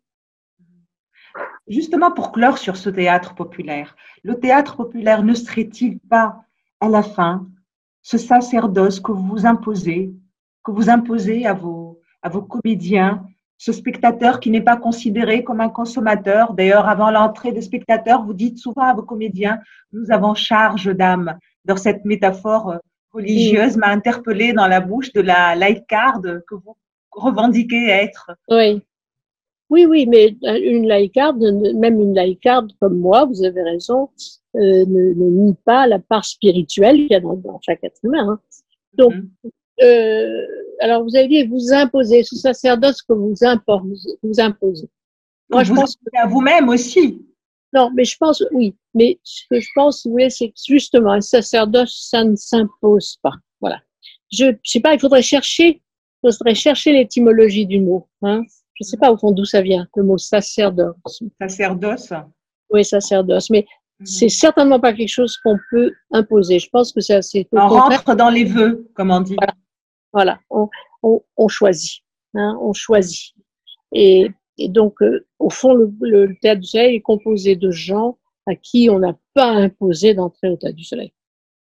Justement, 1.67 2.12
pour 2.12 2.32
clore 2.32 2.58
sur 2.58 2.78
ce 2.78 2.89
théâtre 2.89 3.34
populaire, 3.34 3.95
le 4.24 4.39
théâtre 4.39 4.76
populaire 4.76 5.24
ne 5.24 5.34
serait-il 5.34 6.00
pas, 6.00 6.41
à 6.80 6.89
la 6.89 7.02
fin, 7.02 7.48
ce 8.02 8.17
sacerdoce 8.17 9.00
que 9.00 9.12
vous 9.12 9.45
imposez, 9.45 10.13
que 10.63 10.71
vous 10.71 10.89
imposez 10.89 11.45
à 11.45 11.54
vos, 11.54 12.00
à 12.21 12.30
vos 12.30 12.43
comédiens, 12.43 13.26
ce 13.58 13.71
spectateur 13.71 14.39
qui 14.39 14.52
n'est 14.52 14.62
pas 14.62 14.78
considéré 14.78 15.43
comme 15.43 15.62
un 15.62 15.69
consommateur? 15.69 16.54
D'ailleurs, 16.54 16.88
avant 16.88 17.10
l'entrée 17.10 17.52
des 17.52 17.62
spectateurs, 17.62 18.24
vous 18.24 18.34
dites 18.34 18.60
souvent 18.60 18.84
à 18.84 18.93
vos 18.93 19.04
comédiens, 19.04 19.60
nous 19.91 20.12
avons 20.12 20.36
charge 20.36 20.93
d'âme. 20.95 21.38
Dans 21.63 21.78
cette 21.78 22.06
métaphore 22.06 22.76
religieuse 23.12 23.78
m'a 23.78 23.88
interpellée 23.88 24.54
dans 24.54 24.67
la 24.67 24.82
bouche 24.82 25.13
de 25.13 25.21
la 25.21 25.56
light 25.56 25.88
card 25.88 26.21
que 26.21 26.56
vous 26.56 26.76
revendiquez 27.12 27.89
être. 27.89 28.32
Oui. 28.50 28.84
Oui, 29.69 29.86
oui, 29.86 30.06
mais 30.06 30.36
une 30.43 30.88
laïcarde, 30.88 31.41
même 31.75 31.99
une 31.99 32.13
laïcarde 32.13 32.71
comme 32.80 32.97
moi, 32.99 33.25
vous 33.25 33.43
avez 33.43 33.63
raison, 33.63 34.10
euh, 34.56 34.86
ne, 34.86 35.13
ne 35.13 35.30
nie 35.30 35.56
pas 35.65 35.88
la 35.88 35.99
part 35.99 36.23
spirituelle 36.25 36.97
qu'il 36.97 37.12
y 37.12 37.15
a 37.15 37.19
dans, 37.19 37.36
dans 37.36 37.60
chaque 37.62 37.84
être 37.84 37.99
humain. 38.04 38.28
hein. 38.30 38.39
Donc, 38.93 39.13
Mhm. 39.13 39.30
euh, 39.84 40.41
alors 40.80 41.04
vous 41.04 41.15
avez 41.15 41.28
dit 41.28 41.43
vous 41.47 41.73
imposez 41.73 42.23
ce 42.23 42.36
sacerdoce 42.36 43.01
que 43.01 43.13
vous 43.13 43.34
imposez. 43.41 44.12
Vous 44.23 44.39
imposez. 44.39 44.88
Moi, 45.49 45.63
je 45.63 45.73
pense 45.73 45.95
que 45.95 46.01
à 46.17 46.28
vous-même 46.28 46.69
aussi. 46.69 47.25
non, 47.73 47.89
mais 47.93 48.06
je 48.06 48.15
pense 48.17 48.43
oui. 48.51 48.75
Mais 48.93 49.19
ce 49.23 49.43
que 49.49 49.60
je 49.60 49.67
pense, 49.75 50.01
si 50.01 50.08
vous 50.08 50.13
voulez, 50.13 50.30
c'est 50.30 50.47
que 50.49 50.56
justement 50.65 51.12
un 51.12 51.21
sacerdoce, 51.21 52.08
ça 52.10 52.23
ne 52.23 52.36
s'impose 52.36 53.17
pas. 53.21 53.34
Voilà. 53.60 53.82
Je, 54.32 54.45
je 54.63 54.71
sais 54.71 54.80
pas, 54.80 54.93
il 54.93 54.99
faudrait 54.99 55.21
chercher, 55.21 55.82
il 56.23 56.32
faudrait 56.32 56.56
chercher 56.56 56.93
l'étymologie 56.93 57.65
du 57.65 57.80
mot. 57.82 58.08
Hein. 58.21 58.43
Je 58.75 58.83
sais 58.83 58.97
pas 58.97 59.11
au 59.11 59.17
fond 59.17 59.31
d'où 59.31 59.45
ça 59.45 59.61
vient, 59.61 59.88
le 59.95 60.03
mot 60.03 60.17
sacerdoce. 60.17 61.23
Sacerdoce. 61.41 62.13
Oui, 62.69 62.83
sacerdoce. 62.85 63.49
Mais 63.49 63.65
Mhm. 63.99 64.05
c'est 64.07 64.29
certainement 64.29 64.79
pas 64.81 64.91
quelque 64.91 65.07
chose 65.07 65.38
qu'on 65.38 65.57
peut 65.71 65.93
imposer. 66.11 66.59
Je 66.59 66.69
pense 66.69 66.91
que 66.91 66.99
c'est 66.99 67.17
au 67.19 67.57
On 67.57 67.69
contraire. 67.69 67.99
rentre 67.99 68.15
dans 68.15 68.29
les 68.29 68.43
vœux, 68.43 68.85
comme 68.93 69.09
on 69.11 69.21
dit. 69.21 69.38
Voilà, 70.11 70.39
on, 70.49 70.67
on, 71.03 71.21
on 71.38 71.47
choisit, 71.47 72.03
hein, 72.33 72.57
on 72.61 72.73
choisit. 72.73 73.33
Et, 73.93 74.27
et 74.57 74.67
donc, 74.67 75.01
euh, 75.01 75.25
au 75.39 75.49
fond, 75.49 75.73
le, 75.73 75.93
le 76.01 76.35
théâtre 76.41 76.59
du 76.61 76.67
soleil 76.67 76.95
est 76.97 77.01
composé 77.01 77.55
de 77.55 77.71
gens 77.71 78.17
à 78.47 78.55
qui 78.55 78.89
on 78.89 78.99
n'a 78.99 79.17
pas 79.33 79.47
imposé 79.51 80.13
d'entrer 80.13 80.49
au 80.49 80.57
théâtre 80.57 80.75
du 80.75 80.83
soleil. 80.83 81.13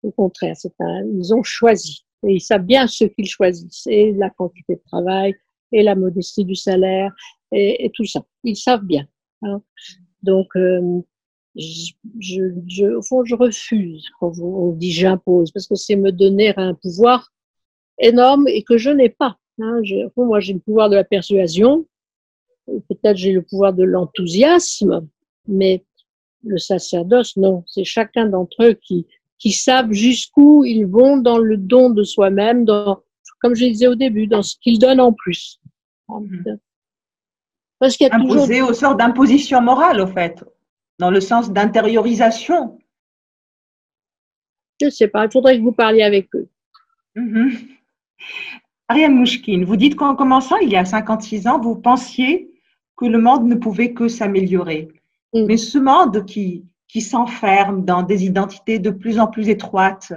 Au 0.03 0.11
contraire, 0.11 0.57
c'est 0.57 0.75
un, 0.81 1.05
ils 1.13 1.33
ont 1.35 1.43
choisi. 1.45 2.05
Et 2.27 2.35
ils 2.35 2.41
savent 2.41 2.65
bien 2.65 2.87
ce 2.89 3.05
qu'ils 3.05 3.29
choisissent. 3.29 3.87
Et 3.87 4.13
la 4.13 4.31
quantité 4.31 4.75
de 4.77 4.83
travail, 4.91 5.35
et 5.75 5.83
la 5.83 5.95
modestie 5.95 6.45
du 6.45 6.55
salaire, 6.55 7.13
et, 7.53 7.91
tout 7.95 8.05
ça. 8.05 8.25
Ils 8.45 8.57
savent 8.57 8.85
bien. 8.85 9.07
hein. 9.43 9.61
Donc, 10.23 10.49
euh, 10.57 11.01
je, 11.57 12.97
au 12.97 13.03
fond, 13.03 13.25
je 13.25 13.35
refuse 13.35 14.09
quand 14.19 14.33
on 14.41 14.73
dit 14.73 14.93
j'impose, 14.93 15.53
parce 15.53 15.67
que 15.67 15.75
c'est 15.75 15.97
me 15.97 16.11
donner 16.11 16.53
un 16.57 16.75
pouvoir 16.75 17.31
énorme 17.99 18.49
et 18.49 18.63
que 18.63 18.79
je 18.79 18.91
n'ai 18.91 19.09
pas. 19.09 19.37
Hein. 19.61 19.81
Je- 19.83 20.09
bon, 20.17 20.27
moi, 20.27 20.41
j'ai 20.41 20.55
le 20.55 20.61
pouvoir 20.61 20.89
de 20.91 20.97
la 20.97 21.05
persuasion, 21.05 21.87
peut-être 22.67 23.17
j'ai 23.17 23.33
le 23.33 23.43
pouvoir 23.43 23.73
de 23.73 23.85
l'enthousiasme, 23.85 25.07
mais 25.47 25.85
le 26.43 26.59
sacerdoce, 26.59 27.37
non. 27.37 27.65
C'est 27.67 27.85
chacun 27.85 28.27
d'entre 28.27 28.65
eux 28.65 28.75
qui, 28.75 29.07
savent 29.53 29.93
jusqu'où 29.93 30.65
ils 30.65 30.87
vont 30.87 31.19
dans 31.19 31.37
le 31.37 31.59
don 31.59 31.91
de 31.91 32.03
soi-même, 32.03 32.65
comme 33.41 33.55
je 33.55 33.67
disais 33.67 33.87
au 33.87 33.95
début, 33.95 34.27
dans 34.27 34.43
ce 34.43 34.57
qu'ils 34.63 34.79
donnent 34.79 35.01
en 35.01 35.13
plus. 35.13 35.61
Parce 37.79 37.97
qu'il 37.97 38.07
y 38.07 38.11
a 38.11 38.19
toujours 38.19 38.33
Imposé 38.33 38.63
aux 38.63 38.73
sortes 38.73 38.99
d'imposition 38.99 39.61
morale, 39.61 40.01
au 40.01 40.07
fait, 40.07 40.45
dans 40.99 41.11
le 41.11 41.21
sens 41.21 41.53
d'intériorisation. 41.53 42.79
Je 44.81 44.91
sais 44.91 45.09
pas, 45.09 45.25
il 45.27 45.31
faudrait 45.33 45.59
que 45.59 45.63
vous 45.63 45.73
parliez 45.73 46.03
avec 46.03 46.35
eux. 46.35 46.49
Mhm. 47.15 47.53
Ariane 48.89 49.15
Mouchkine, 49.15 49.65
vous 49.65 49.77
dites 49.77 49.97
qu'en 49.97 50.15
commençant 50.15 50.57
il 50.59 50.71
y 50.71 50.77
a 50.77 50.85
56 50.85 51.47
ans, 51.47 51.59
vous 51.59 51.77
pensiez 51.77 52.51
que 52.97 53.07
le 53.07 53.19
monde 53.19 53.47
ne 53.47 53.55
pouvait 53.55 53.93
que 53.93 54.09
s'améliorer. 54.09 54.89
Mm. 55.33 55.47
Mais 55.47 55.57
ce 55.57 55.79
monde 55.79 56.27
qui, 56.27 56.65
qui 56.87 57.01
s'enferme 57.01 57.85
dans 57.85 58.03
des 58.03 58.25
identités 58.25 58.79
de 58.79 58.91
plus 58.91 59.19
en 59.19 59.27
plus 59.27 59.49
étroites, 59.49 60.13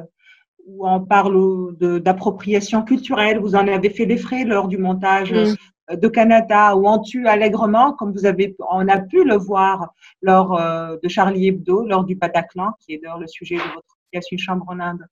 où 0.66 0.88
on 0.88 1.00
parle 1.00 1.78
d'appropriation 1.78 2.84
culturelle, 2.84 3.40
vous 3.40 3.56
en 3.56 3.68
avez 3.68 3.90
fait 3.90 4.06
les 4.06 4.18
frais 4.18 4.44
lors 4.44 4.68
du 4.68 4.78
montage 4.78 5.32
Mm. 5.34 5.56
De 5.96 6.08
Canada, 6.08 6.76
où 6.76 6.88
on 6.88 7.00
tue 7.00 7.28
allègrement, 7.28 7.94
comme 7.94 8.12
vous 8.12 8.26
avez, 8.26 8.56
on 8.70 8.88
a 8.88 9.00
pu 9.00 9.24
le 9.24 9.36
voir 9.36 9.94
lors 10.22 10.60
euh, 10.60 10.98
de 11.02 11.08
Charlie 11.08 11.48
Hebdo, 11.48 11.86
lors 11.86 12.04
du 12.04 12.16
Bataclan, 12.16 12.74
qui 12.80 12.94
est 12.94 12.98
d'ailleurs 12.98 13.20
le 13.20 13.28
sujet 13.28 13.56
de 13.56 13.74
votre 13.74 13.98
pièce 14.12 14.26
Une 14.32 14.40
chambre 14.40 14.66
en 14.68 14.80
Inde. 14.80 15.06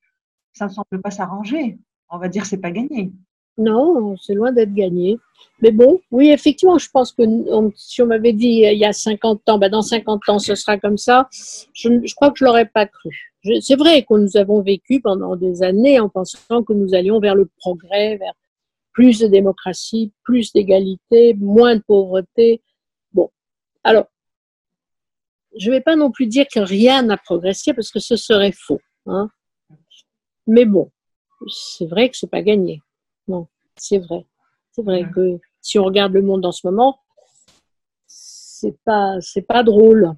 Ça 0.54 0.66
ne 0.66 0.72
semble 0.72 1.02
pas 1.02 1.12
s'arranger. 1.12 1.78
On 2.10 2.18
va 2.18 2.28
dire 2.28 2.46
c'est 2.46 2.60
pas 2.60 2.72
gagné. 2.72 3.12
Non, 3.58 4.18
c'est 4.18 4.34
loin 4.34 4.52
d'être 4.52 4.74
gagné. 4.74 5.18
Mais 5.62 5.72
bon, 5.72 6.02
oui, 6.12 6.30
effectivement, 6.30 6.78
je 6.78 6.90
pense 6.90 7.14
que 7.14 7.24
si 7.76 8.02
on 8.02 8.08
m'avait 8.08 8.34
dit 8.34 8.66
euh, 8.66 8.74
il 8.74 8.80
y 8.80 8.86
a 8.86 8.92
50 8.92 9.48
ans, 9.48 9.58
ben 9.58 9.70
dans 9.70 9.82
50 9.82 10.22
ans, 10.28 10.40
ce 10.40 10.56
sera 10.56 10.78
comme 10.78 10.98
ça, 10.98 11.30
je, 11.74 12.16
crois 12.16 12.32
que 12.32 12.40
je 12.40 12.46
l'aurais 12.46 12.66
pas 12.66 12.86
cru. 12.86 13.34
C'est 13.62 13.76
vrai 13.76 14.02
que 14.02 14.16
nous 14.16 14.38
avons 14.38 14.62
vécu 14.62 15.00
pendant 15.00 15.36
des 15.36 15.64
années 15.64 16.00
en 16.00 16.10
pensant 16.10 16.64
que 16.64 16.74
nous 16.74 16.94
allions 16.96 17.20
vers 17.20 17.36
le 17.36 17.50
progrès, 17.58 18.18
vers 18.18 18.34
plus 18.96 19.20
de 19.20 19.28
démocratie, 19.28 20.14
plus 20.24 20.54
d'égalité, 20.54 21.36
moins 21.36 21.76
de 21.76 21.84
pauvreté. 21.86 22.64
Bon, 23.12 23.30
alors, 23.84 24.06
je 25.58 25.70
ne 25.70 25.76
vais 25.76 25.82
pas 25.82 25.98
non 25.98 26.12
plus 26.12 26.28
dire 26.28 26.46
que 26.52 26.62
rien 26.62 27.04
n'a 27.04 27.18
progressé 27.18 27.74
parce 27.74 27.92
que 27.92 28.00
ce 28.00 28.16
serait 28.16 28.54
faux. 28.54 28.80
Hein. 29.06 29.30
Mais 30.48 30.64
bon, 30.64 30.92
c'est 31.48 31.86
vrai 31.86 32.10
que 32.10 32.18
c'est 32.18 32.30
pas 32.30 32.42
gagné. 32.42 32.82
Non, 33.28 33.48
c'est 33.76 34.00
vrai. 34.00 34.26
C'est 34.72 34.84
vrai 34.84 35.04
que 35.14 35.40
si 35.62 35.78
on 35.78 35.84
regarde 35.84 36.14
le 36.14 36.22
monde 36.22 36.46
en 36.46 36.54
ce 36.54 36.66
moment, 36.66 37.02
c'est 38.08 38.78
pas, 38.86 39.18
pas 39.48 39.64
drôle. 39.64 40.14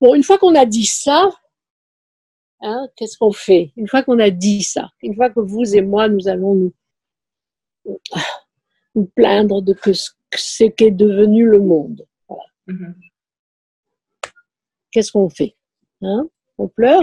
Bon, 0.00 0.14
une 0.14 0.22
fois 0.22 0.38
qu'on 0.38 0.54
a 0.54 0.64
dit 0.64 0.86
ça, 0.86 1.30
hein, 2.62 2.88
qu'est-ce 2.96 3.18
qu'on 3.18 3.32
fait? 3.32 3.72
Une 3.76 3.88
fois 3.88 4.02
qu'on 4.02 4.18
a 4.18 4.30
dit 4.30 4.62
ça, 4.62 4.90
une 5.02 5.14
fois 5.14 5.30
que 5.30 5.40
vous 5.40 5.74
et 5.74 5.82
moi, 5.82 6.08
nous 6.08 6.28
allons 6.28 6.54
nous, 6.54 6.72
nous 8.94 9.06
plaindre 9.14 9.62
de 9.62 9.72
que 9.72 9.92
ce 9.92 10.64
qu'est 10.64 10.90
devenu 10.90 11.46
le 11.46 11.60
monde, 11.60 12.06
Mhm. 12.66 12.94
qu'est-ce 14.90 15.12
qu'on 15.12 15.28
fait? 15.28 15.54
Hein 16.02 16.28
On 16.58 16.68
pleure? 16.68 17.02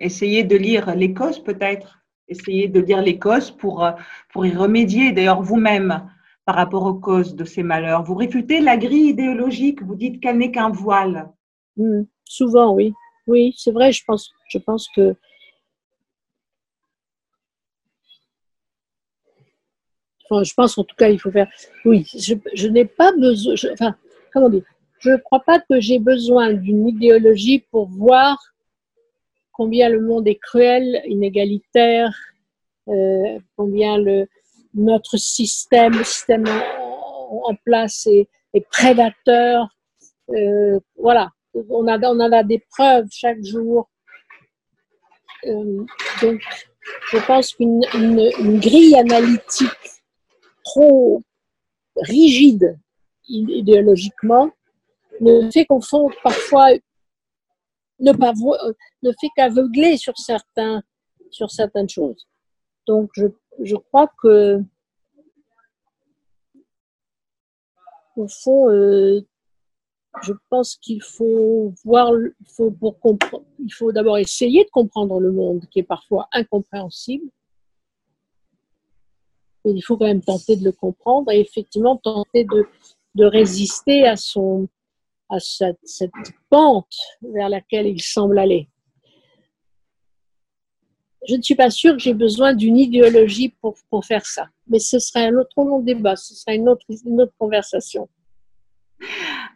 Essayez 0.00 0.44
de, 0.44 0.56
lire 0.56 0.94
l'Écosse 0.96 1.38
peut-être. 1.38 2.00
Essayez 2.26 2.68
de 2.68 2.80
lire 2.80 3.00
l'Écosse 3.02 3.50
pour, 3.50 3.84
euh, 3.84 3.92
pour 4.32 4.44
y 4.44 4.50
remédier. 4.50 5.12
D'ailleurs, 5.12 5.42
vous-même, 5.42 6.10
par 6.44 6.56
rapport 6.56 6.84
aux 6.84 6.94
causes 6.94 7.36
de 7.36 7.44
ces 7.44 7.62
malheurs, 7.62 8.02
vous 8.02 8.14
réfutez 8.14 8.60
la 8.60 8.76
grille 8.76 9.10
idéologique. 9.10 9.82
Vous 9.82 9.94
dites 9.94 10.20
qu'elle 10.20 10.38
n'est 10.38 10.50
qu'un 10.50 10.70
voile. 10.70 11.30
Hmm, 11.76 12.02
Souvent, 12.24 12.74
oui. 12.74 12.92
Oui, 13.28 13.54
c'est 13.58 13.72
vrai, 13.72 13.92
je 13.92 14.02
pense, 14.06 14.32
je 14.48 14.58
pense 14.58 14.88
que. 14.96 15.14
Enfin, 20.30 20.42
je 20.44 20.54
pense 20.54 20.78
en 20.78 20.84
tout 20.84 20.96
cas, 20.96 21.10
il 21.10 21.20
faut 21.20 21.30
faire. 21.30 21.48
Oui, 21.84 22.06
je, 22.14 22.66
n'ai 22.68 22.86
pas 22.86 23.12
besoin. 23.12 23.54
je- 23.54 23.68
enfin, 23.68 23.94
comment 24.32 24.48
dire 24.48 24.64
Je 25.00 25.10
ne 25.10 25.16
crois 25.18 25.40
pas 25.40 25.60
que 25.60 25.78
j'ai 25.78 25.98
besoin 25.98 26.54
d'une 26.54 26.88
idéologie 26.88 27.60
pour 27.70 27.86
voir 27.88 28.38
combien 29.52 29.90
le 29.90 30.00
monde 30.00 30.26
est 30.26 30.36
cruel, 30.38 31.02
inégalitaire, 31.06 32.10
euh, 32.88 33.38
combien 33.56 33.98
le, 33.98 34.26
notre 34.74 35.18
système, 35.18 35.98
le 35.98 36.04
système 36.04 36.44
en, 36.46 37.54
place 37.64 38.06
est, 38.06 38.28
est 38.54 38.66
prédateur. 38.70 39.68
Euh, 40.30 40.80
voilà, 40.96 41.30
on 41.68 41.86
a, 41.88 41.98
on 42.08 42.20
en 42.20 42.32
a 42.32 42.42
des 42.42 42.62
preuves 42.70 43.08
chaque 43.10 43.42
jour. 43.44 43.88
Euh, 45.46 45.84
donc, 46.22 46.40
je 47.10 47.18
pense 47.26 47.54
qu'une 47.54 47.82
une, 47.94 48.30
une 48.38 48.58
grille 48.60 48.96
analytique 48.96 49.68
trop 50.64 51.22
rigide 51.96 52.78
idéologiquement 53.28 54.50
ne 55.20 55.50
fait 55.50 55.66
fond, 55.80 56.10
parfois, 56.22 56.70
ne, 58.00 58.12
pas 58.12 58.32
euh, 58.32 58.72
ne 59.02 59.10
fait 59.20 59.28
qu'aveugler 59.36 59.96
sur, 59.96 60.14
sur 61.30 61.50
certaines 61.50 61.88
choses. 61.88 62.26
Donc, 62.86 63.10
je, 63.14 63.26
je 63.62 63.76
crois 63.76 64.10
que, 64.22 64.60
au 68.16 68.28
fond, 68.28 68.70
euh, 68.70 69.20
je 70.22 70.32
pense 70.48 70.76
qu'il 70.76 71.02
faut 71.02 71.72
voir, 71.84 72.12
il 72.16 73.72
faut, 73.72 73.92
d'abord 73.92 74.18
essayer 74.18 74.64
de 74.64 74.70
comprendre 74.70 75.20
le 75.20 75.32
monde 75.32 75.66
qui 75.70 75.80
est 75.80 75.84
parfois 75.84 76.28
incompréhensible. 76.32 77.28
Il 79.64 79.82
faut 79.82 79.96
quand 79.96 80.06
même 80.06 80.22
tenter 80.22 80.56
de 80.56 80.64
le 80.64 80.72
comprendre 80.72 81.30
et 81.30 81.40
effectivement 81.40 81.96
tenter 81.96 82.44
de, 82.44 83.24
résister 83.24 84.06
à, 84.06 84.16
son, 84.16 84.68
à 85.28 85.40
cette, 85.40 85.80
cette 85.82 86.12
pente 86.48 86.94
vers 87.20 87.48
laquelle 87.48 87.86
il 87.86 88.00
semble 88.00 88.38
aller. 88.38 88.68
Je 91.28 91.34
ne 91.34 91.42
suis 91.42 91.56
pas 91.56 91.70
sûre 91.70 91.94
que 91.94 91.98
j'ai 91.98 92.14
besoin 92.14 92.54
d'une 92.54 92.76
idéologie 92.76 93.50
pour, 93.60 93.76
pour 93.90 94.04
faire 94.04 94.24
ça, 94.24 94.46
mais 94.68 94.78
ce 94.78 94.98
serait 94.98 95.26
un 95.26 95.36
autre 95.36 95.52
long 95.56 95.80
débat, 95.80 96.16
ce 96.16 96.34
serait 96.34 96.56
une 96.56 96.68
autre, 96.68 96.86
une 97.04 97.20
autre 97.20 97.34
conversation. 97.38 98.08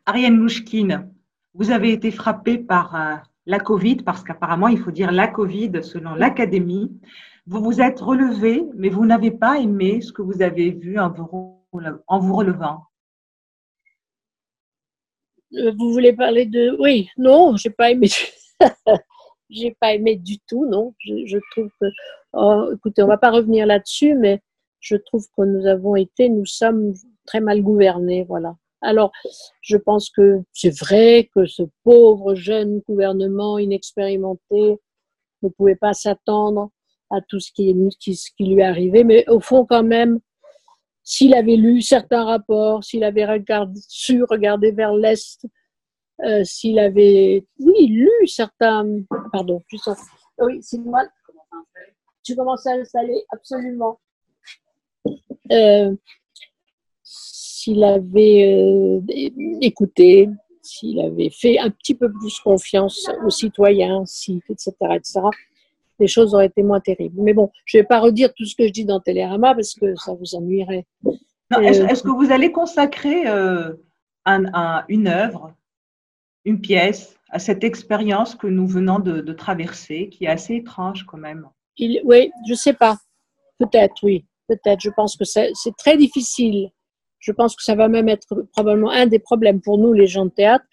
Ariane 0.07 0.37
Mouchkine, 0.37 1.13
vous 1.55 1.71
avez 1.71 1.93
été 1.93 2.11
frappée 2.11 2.59
par 2.59 2.95
euh, 2.95 3.17
la 3.47 3.59
Covid, 3.59 3.97
parce 3.97 4.23
qu'apparemment, 4.23 4.69
il 4.69 4.79
faut 4.79 4.91
dire 4.91 5.13
la 5.13 5.29
Covid 5.29 5.83
selon 5.83 6.15
l'Académie. 6.15 6.91
Vous 7.47 7.63
vous 7.63 7.81
êtes 7.81 8.01
relevé, 8.01 8.65
mais 8.75 8.89
vous 8.89 9.05
n'avez 9.05 9.31
pas 9.31 9.59
aimé 9.59 10.01
ce 10.01 10.13
que 10.13 10.23
vous 10.23 10.43
avez 10.43 10.71
vu 10.71 10.99
en 10.99 11.11
vous, 11.11 12.35
relevant. 12.35 12.85
Euh, 15.55 15.73
Vous 15.79 15.93
voulez 15.93 16.13
parler 16.13 16.47
de... 16.47 16.77
Oui, 16.79 17.09
non, 17.19 17.57
j'ai 17.57 17.71
pas 17.71 17.91
aimé. 17.91 18.09
j'ai 19.51 19.77
pas 19.81 19.93
aimé 19.93 20.17
du 20.17 20.39
tout, 20.49 20.67
non. 20.67 20.95
Je, 21.01 21.39
trouve 21.51 21.69
que... 21.81 21.87
oh, 22.33 22.71
écoutez, 22.75 23.03
on 23.03 23.09
va 23.09 23.19
pas 23.19 23.31
revenir 23.31 23.67
là-dessus, 23.67 24.15
mais 24.15 24.41
je 24.81 24.97
trouve 24.97 25.27
que 25.37 25.43
nous 25.43 25.67
avons 25.67 25.97
été, 25.97 26.29
nous 26.29 26.47
sommes 26.47 26.95
très 27.27 27.41
mal 27.41 27.61
gouvernés, 27.63 28.25
voilà. 28.25 28.57
Alors, 28.83 29.13
je 29.61 29.77
pense 29.77 30.11
que 30.11 30.41
c'est 30.53 30.77
vrai 30.77 31.31
que 31.35 31.47
ce 31.47 31.63
pauvre 31.85 32.35
jeune 32.35 32.81
gouvernement 32.89 33.59
inexpérimenté 33.59 34.79
ne 35.43 35.49
pouvait 35.49 35.77
pas 35.77 35.93
s'attendre 35.93 36.71
à 37.11 37.21
tout 37.21 37.41
ce 37.41 37.53
qui, 37.53 37.75
lui 38.41 38.63
arrivé, 38.63 39.05
mais 39.05 39.29
au 39.29 39.41
fond, 39.41 39.65
quand 39.67 39.83
même, 39.83 40.19
s'il 41.05 41.35
avait 41.35 41.57
lu 41.57 41.81
certains 41.83 42.25
rapports, 42.25 42.83
s'il 42.83 43.05
avait 43.05 43.27
su 43.89 44.25
regarder 44.25 44.73
vers 44.73 44.95
l'Est, 44.95 45.47
euh, 46.25 46.43
s'il 46.45 46.79
avait, 46.79 47.47
oui, 47.59 47.87
lu 47.87 48.11
certains, 48.27 48.87
pardon, 49.33 49.63
oui, 50.39 50.61
tu 52.23 52.37
commences 52.37 52.67
à 52.67 52.73
installer, 52.73 53.25
absolument. 53.31 54.01
Euh, 55.51 55.95
s'il 57.63 57.85
avait 57.85 58.53
euh, 58.59 59.01
écouté, 59.61 60.29
s'il 60.63 61.01
avait 61.01 61.31
fait 61.31 61.61
un 61.61 61.71
petit 61.71 61.95
peu 61.95 62.11
plus 62.11 62.41
confiance 62.41 63.09
aux 63.25 63.31
citoyens, 63.31 64.05
si, 64.05 64.43
etc., 64.49 64.73
etc., 64.95 65.21
les 66.01 66.09
choses 66.09 66.35
auraient 66.35 66.47
été 66.47 66.65
moins 66.65 66.81
terribles. 66.81 67.23
Mais 67.23 67.35
bon, 67.35 67.51
je 67.65 67.77
ne 67.77 67.83
vais 67.83 67.87
pas 67.87 68.01
redire 68.01 68.35
tout 68.35 68.45
ce 68.45 68.57
que 68.57 68.67
je 68.67 68.73
dis 68.73 68.85
dans 68.85 68.99
Télérama 68.99 69.55
parce 69.55 69.75
que 69.75 69.95
ça 69.95 70.13
vous 70.15 70.35
ennuierait. 70.35 70.85
Est-ce 71.61 71.83
est 71.83 72.03
que 72.03 72.11
vous 72.11 72.33
allez 72.33 72.51
consacrer 72.51 73.29
euh, 73.29 73.75
un, 74.25 74.47
un, 74.55 74.85
une 74.89 75.07
œuvre, 75.07 75.55
une 76.45 76.61
pièce 76.61 77.17
à 77.31 77.39
cette 77.39 77.63
expérience 77.63 78.35
que 78.35 78.49
nous 78.49 78.67
venons 78.67 78.99
de, 78.99 79.21
de, 79.21 79.33
traverser, 79.33 80.09
qui 80.09 80.25
est 80.25 80.29
assez 80.29 80.57
étrange 80.57 81.05
quand 81.07 81.19
même? 81.19 81.47
Il, 81.77 82.01
Oui, 82.05 82.33
je 82.47 82.53
ne 82.53 82.57
sais 82.57 82.73
pas. 82.73 82.97
Peut-être, 83.61 83.95
oui. 84.03 84.25
Peut-être. 84.49 84.81
Je 84.81 84.91
pense 84.91 85.17
que 85.17 85.25
c'est 85.25 85.53
très 85.79 85.97
difficile. 85.97 86.73
Je 87.23 87.31
pense 87.31 87.55
que 87.55 87.63
ça 87.63 87.77
va 87.77 87.89
même 87.89 88.09
être 88.09 88.35
probablement 88.53 88.91
un 88.91 89.07
des 89.07 89.21
problèmes 89.21 89.61
pour 89.61 89.79
nous, 89.79 89.93
les 89.93 90.09
gens 90.09 90.27
de 90.27 90.31
théâtre. 90.31 90.65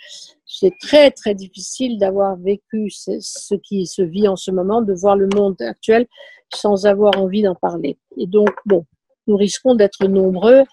C'est 0.47 0.73
très, 0.81 1.11
très 1.11 1.35
difficile 1.35 1.99
d'avoir 1.99 2.35
vécu 2.37 2.89
ce, 2.89 3.55
qui 3.55 3.85
se 3.85 4.01
vit 4.01 4.27
en 4.27 4.35
ce 4.35 4.49
moment, 4.49 4.81
de 4.81 4.93
voir 4.93 5.15
le 5.15 5.29
monde 5.35 5.61
actuel 5.61 6.07
sans 6.51 6.87
avoir 6.87 7.19
envie 7.19 7.43
d'en 7.43 7.53
parler. 7.53 7.99
Et 8.17 8.25
donc, 8.25 8.49
bon, 8.65 8.83
nous 9.27 9.37
risquons 9.37 9.75
d'être 9.75 10.07
nombreux 10.07 10.63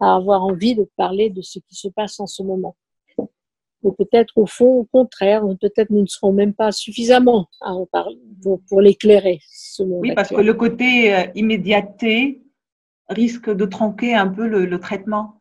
à 0.00 0.16
avoir 0.16 0.42
envie 0.42 0.74
de 0.74 0.88
parler 0.96 1.30
de 1.30 1.42
ce 1.42 1.60
qui 1.60 1.76
se 1.76 1.86
passe 1.86 2.18
en 2.18 2.26
ce 2.26 2.42
moment. 2.42 2.74
Mais 3.84 3.92
peut-être 3.96 4.36
au 4.36 4.46
fond, 4.46 4.80
au 4.80 4.84
contraire, 4.84 5.42
peut-être 5.60 5.90
nous 5.90 6.02
ne 6.02 6.06
serons 6.06 6.32
même 6.32 6.54
pas 6.54 6.72
suffisamment 6.72 7.46
à 7.60 7.72
en 7.72 7.86
parler 7.86 8.18
pour, 8.42 8.60
pour 8.68 8.80
l'éclairer. 8.80 9.38
Oui, 9.78 10.12
parce 10.12 10.26
actuel. 10.26 10.38
que 10.38 10.46
le 10.46 10.54
côté 10.54 11.14
euh, 11.14 11.24
immédiaté 11.36 12.39
risque 13.10 13.50
de 13.50 13.64
tronquer 13.64 14.14
un 14.14 14.28
peu 14.28 14.46
le, 14.46 14.66
le 14.66 14.80
traitement. 14.80 15.40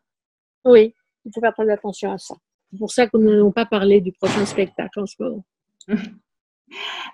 Oui, 0.66 0.94
il 1.26 1.32
faut 1.34 1.40
faire 1.40 1.54
très 1.54 1.70
attention 1.70 2.12
à 2.12 2.18
ça. 2.18 2.36
C'est 2.72 2.78
pour 2.78 2.92
ça 2.92 3.08
que 3.08 3.18
nous 3.18 3.30
n'allons 3.30 3.52
pas 3.52 3.66
parler 3.66 4.02
du 4.02 4.12
prochain 4.12 4.46
spectacle 4.46 5.00
en 5.00 5.06
ce 5.06 5.16
moment. 5.20 5.46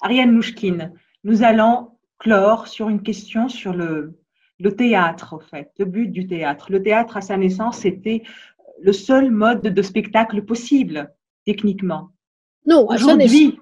Ariane 0.01 0.31
Mouchkine, 0.31 0.93
nous 1.23 1.43
allons 1.43 1.91
clore 2.19 2.67
sur 2.67 2.89
une 2.89 3.01
question 3.01 3.47
sur 3.47 3.73
le, 3.73 4.19
le 4.59 4.75
théâtre, 4.75 5.33
en 5.33 5.39
fait, 5.39 5.71
le 5.77 5.85
but 5.85 6.07
du 6.07 6.27
théâtre. 6.27 6.71
Le 6.71 6.81
théâtre, 6.81 7.17
à 7.17 7.21
sa 7.21 7.37
naissance, 7.37 7.79
c'était 7.79 8.23
le 8.81 8.93
seul 8.93 9.31
mode 9.31 9.61
de 9.61 9.81
spectacle 9.81 10.43
possible, 10.43 11.13
techniquement. 11.45 12.09
Non, 12.65 12.87
aujourd'hui, 12.89 13.59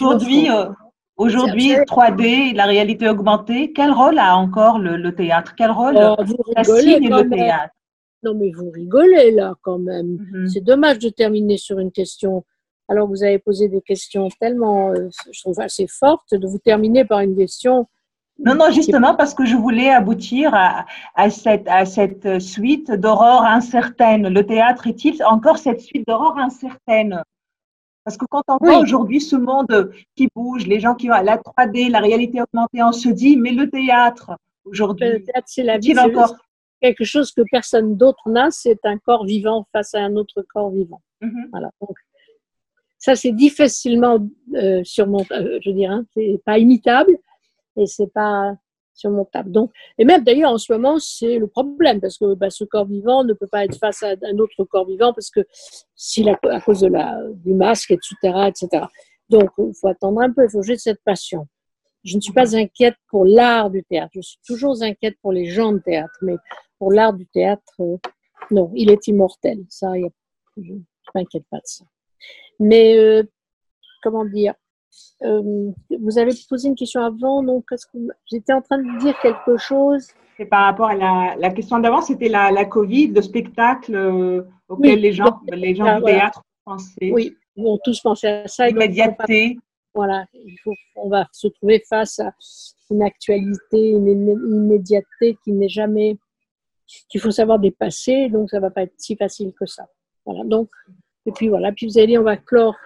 aujourd'hui, 0.00 0.50
euh, 0.50 0.68
aujourd'hui, 1.16 1.72
3D, 1.72 2.54
la 2.54 2.64
réalité 2.64 3.08
augmentée, 3.08 3.72
quel 3.72 3.90
rôle 3.90 4.18
a 4.18 4.36
encore 4.36 4.78
le, 4.78 5.14
théâtre? 5.14 5.54
Quel 5.56 5.70
rôle 5.70 5.96
oh, 5.96 6.16
signe 6.62 7.08
le 7.08 7.28
théâtre? 7.28 7.74
Non, 8.22 8.34
mais 8.34 8.50
vous 8.50 8.70
rigolez 8.70 9.30
là 9.30 9.54
quand 9.62 9.78
même. 9.78 10.18
Mhm. 10.32 10.48
C'est 10.48 10.62
dommage 10.62 10.98
de 10.98 11.08
terminer 11.08 11.58
sur 11.58 11.78
une 11.78 11.92
question. 11.92 12.44
Alors, 12.88 13.08
vous 13.08 13.22
avez 13.22 13.38
posé 13.38 13.68
des 13.68 13.82
questions 13.82 14.28
tellement, 14.40 14.90
euh, 14.90 15.08
je 15.30 15.40
trouve, 15.40 15.60
assez 15.60 15.86
fortes, 15.86 16.34
de 16.34 16.46
vous 16.46 16.58
terminer 16.58 17.04
par 17.04 17.20
une 17.20 17.36
question 17.36 17.86
non, 18.38 18.54
non, 18.54 18.70
justement 18.70 19.14
parce 19.14 19.32
que 19.32 19.46
je 19.46 19.56
voulais 19.56 19.88
aboutir 19.88 20.50
à, 20.52 20.84
à 21.14 21.30
cette, 21.30 21.66
à 21.68 21.86
cette 21.86 22.38
suite 22.38 22.92
d'aurore 22.92 23.44
incertaine. 23.44 24.28
Le 24.28 24.44
théâtre 24.44 24.86
est-il 24.86 25.22
encore 25.24 25.56
cette 25.56 25.80
suite 25.80 26.06
d'aurore 26.06 26.36
incertaine 26.36 27.22
Parce 28.06 28.16
que 28.16 28.24
quand 28.30 28.44
on 28.46 28.58
voit 28.60 28.78
aujourd'hui 28.78 29.20
ce 29.20 29.34
monde 29.34 29.90
qui 30.14 30.28
bouge, 30.32 30.64
les 30.68 30.78
gens 30.78 30.94
qui 30.94 31.10
ont 31.10 31.14
la 31.14 31.38
3D, 31.38 31.90
la 31.90 31.98
réalité 31.98 32.40
augmentée, 32.40 32.80
on 32.80 32.92
se 32.92 33.08
dit, 33.08 33.36
mais 33.36 33.50
le 33.50 33.68
théâtre, 33.68 34.30
aujourd'hui, 34.64 35.08
le 35.08 35.24
théâtre, 35.24 35.48
c'est 35.48 35.64
la 35.64 35.78
vie. 35.78 35.98
Encore... 35.98 36.36
Quelque 36.80 37.02
chose 37.02 37.32
que 37.32 37.40
personne 37.50 37.96
d'autre 37.96 38.28
n'a, 38.28 38.52
c'est 38.52 38.78
un 38.84 38.96
corps 38.98 39.24
vivant 39.24 39.66
face 39.72 39.92
à 39.94 39.98
un 39.98 40.14
autre 40.14 40.44
corps 40.48 40.70
vivant. 40.70 41.02
Mm-hmm. 41.20 41.48
Voilà. 41.50 41.72
Donc, 41.80 41.96
ça, 42.96 43.16
c'est 43.16 43.32
difficilement 43.32 44.18
euh, 44.54 44.84
surmontable, 44.84 45.44
euh, 45.44 45.58
je 45.64 45.70
dirais, 45.70 45.92
hein, 45.92 46.04
c'est 46.14 46.40
pas 46.44 46.58
imitable 46.58 47.18
et 47.76 47.86
c'est 47.86 48.12
pas 48.12 48.54
surmontable. 48.96 49.52
Donc, 49.52 49.70
et 49.98 50.04
même 50.04 50.24
d'ailleurs 50.24 50.52
en 50.52 50.58
ce 50.58 50.72
moment, 50.72 50.98
c'est 50.98 51.38
le 51.38 51.46
problème 51.46 52.00
parce 52.00 52.18
que 52.18 52.34
bah, 52.34 52.50
ce 52.50 52.64
corps 52.64 52.86
vivant 52.86 53.22
ne 53.22 53.34
peut 53.34 53.46
pas 53.46 53.64
être 53.64 53.78
face 53.78 54.02
à 54.02 54.14
un 54.22 54.38
autre 54.38 54.64
corps 54.64 54.86
vivant 54.86 55.12
parce 55.12 55.30
que 55.30 55.40
si 55.94 56.28
à 56.28 56.60
cause 56.60 56.80
de 56.80 56.88
la, 56.88 57.20
du 57.34 57.54
masque, 57.54 57.92
etc., 57.92 58.48
etc. 58.48 58.84
Donc, 59.28 59.50
il 59.58 59.72
faut 59.80 59.88
attendre 59.88 60.20
un 60.20 60.32
peu, 60.32 60.44
il 60.44 60.50
faut 60.50 60.62
juste 60.62 60.82
cette 60.82 61.02
passion. 61.04 61.46
Je 62.04 62.16
ne 62.16 62.20
suis 62.20 62.32
pas 62.32 62.56
inquiète 62.56 62.94
pour 63.08 63.24
l'art 63.24 63.70
du 63.70 63.82
théâtre. 63.82 64.12
Je 64.14 64.20
suis 64.20 64.38
toujours 64.46 64.80
inquiète 64.82 65.16
pour 65.20 65.32
les 65.32 65.46
gens 65.46 65.72
de 65.72 65.78
théâtre, 65.78 66.16
mais 66.22 66.36
pour 66.78 66.92
l'art 66.92 67.12
du 67.12 67.26
théâtre, 67.26 67.62
euh, 67.80 67.96
non, 68.50 68.70
il 68.74 68.90
est 68.90 69.08
immortel. 69.08 69.64
Ça, 69.68 69.92
je 70.56 70.72
ne 70.72 70.78
m'inquiète 71.14 71.44
pas 71.50 71.58
de 71.58 71.66
ça. 71.66 71.84
Mais 72.60 72.96
euh, 72.96 73.24
comment 74.02 74.24
dire? 74.24 74.54
Euh, 75.22 75.70
vous 76.00 76.18
avez 76.18 76.32
posé 76.48 76.68
une 76.68 76.74
question 76.74 77.02
avant, 77.02 77.42
donc 77.42 77.64
j'étais 78.30 78.52
en 78.52 78.60
train 78.60 78.78
de 78.78 78.98
dire 78.98 79.18
quelque 79.20 79.56
chose. 79.56 80.08
C'est 80.36 80.46
par 80.46 80.66
rapport 80.66 80.88
à 80.88 80.94
la, 80.94 81.34
la 81.38 81.50
question 81.50 81.78
d'avant, 81.78 82.02
c'était 82.02 82.28
la, 82.28 82.50
la, 82.50 82.66
Covid, 82.66 83.08
le 83.08 83.22
spectacle 83.22 83.94
euh, 83.94 84.42
auquel 84.68 85.00
les 85.00 85.12
gens, 85.12 85.40
les 85.50 85.74
gens 85.74 85.96
du 85.96 86.04
théâtre 86.04 86.42
pensaient. 86.64 87.10
Oui, 87.10 87.36
ils 87.56 87.66
ont 87.66 87.78
tous 87.82 88.00
pensé 88.00 88.26
à 88.26 88.48
ça. 88.48 88.68
L'immédiateté. 88.68 89.58
Voilà, 89.94 90.26
il 90.34 90.58
faut, 90.62 90.74
on 90.96 91.08
va 91.08 91.26
se 91.32 91.48
trouver 91.48 91.82
face 91.88 92.18
à 92.18 92.34
une 92.90 93.02
actualité, 93.02 93.92
une 93.92 94.06
immédiateté 94.06 95.38
qui 95.42 95.52
n'est 95.52 95.70
jamais, 95.70 96.18
qu'il 97.08 97.18
faut 97.18 97.30
savoir 97.30 97.58
dépasser, 97.58 98.28
donc 98.28 98.50
ça 98.50 98.60
va 98.60 98.68
pas 98.68 98.82
être 98.82 98.92
si 98.98 99.16
facile 99.16 99.54
que 99.58 99.64
ça. 99.64 99.88
Voilà, 100.26 100.44
donc, 100.44 100.68
et 101.24 101.32
puis 101.32 101.48
voilà, 101.48 101.72
puis 101.72 101.86
vous 101.86 101.96
allez 101.96 102.08
dit, 102.08 102.18
on 102.18 102.24
va 102.24 102.36
clore. 102.36 102.76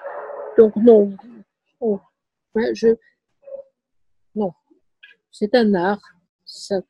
Donc 0.56 0.76
non, 0.76 1.12
je... 2.74 2.96
Non, 4.34 4.52
c'est 5.30 5.54
un 5.54 5.74
art. 5.74 6.02
C'est 6.44 6.82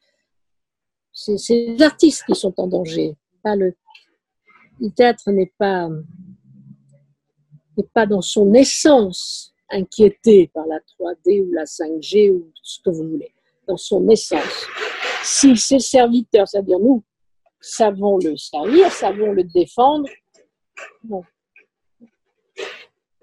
les 1.50 1.82
artistes 1.82 2.24
qui 2.24 2.34
sont 2.34 2.54
en 2.58 2.66
danger. 2.66 3.16
Pas 3.42 3.56
le... 3.56 3.74
le 4.80 4.90
théâtre 4.90 5.30
n'est 5.30 5.52
pas, 5.58 5.88
pas 7.94 8.06
dans 8.06 8.22
son 8.22 8.52
essence 8.54 9.54
inquiété 9.70 10.50
par 10.52 10.66
la 10.66 10.78
3D 10.78 11.46
ou 11.46 11.52
la 11.52 11.64
5G 11.64 12.30
ou 12.32 12.50
ce 12.62 12.80
que 12.82 12.90
vous 12.90 13.08
voulez. 13.08 13.34
Dans 13.66 13.76
son 13.76 14.08
essence. 14.08 14.66
Si 15.22 15.56
ses 15.56 15.78
serviteurs, 15.78 16.48
c'est-à-dire 16.48 16.78
nous, 16.78 17.04
savons 17.60 18.18
le 18.18 18.36
servir, 18.36 18.90
savons 18.90 19.32
le 19.32 19.44
défendre, 19.44 20.08
non, 21.04 21.22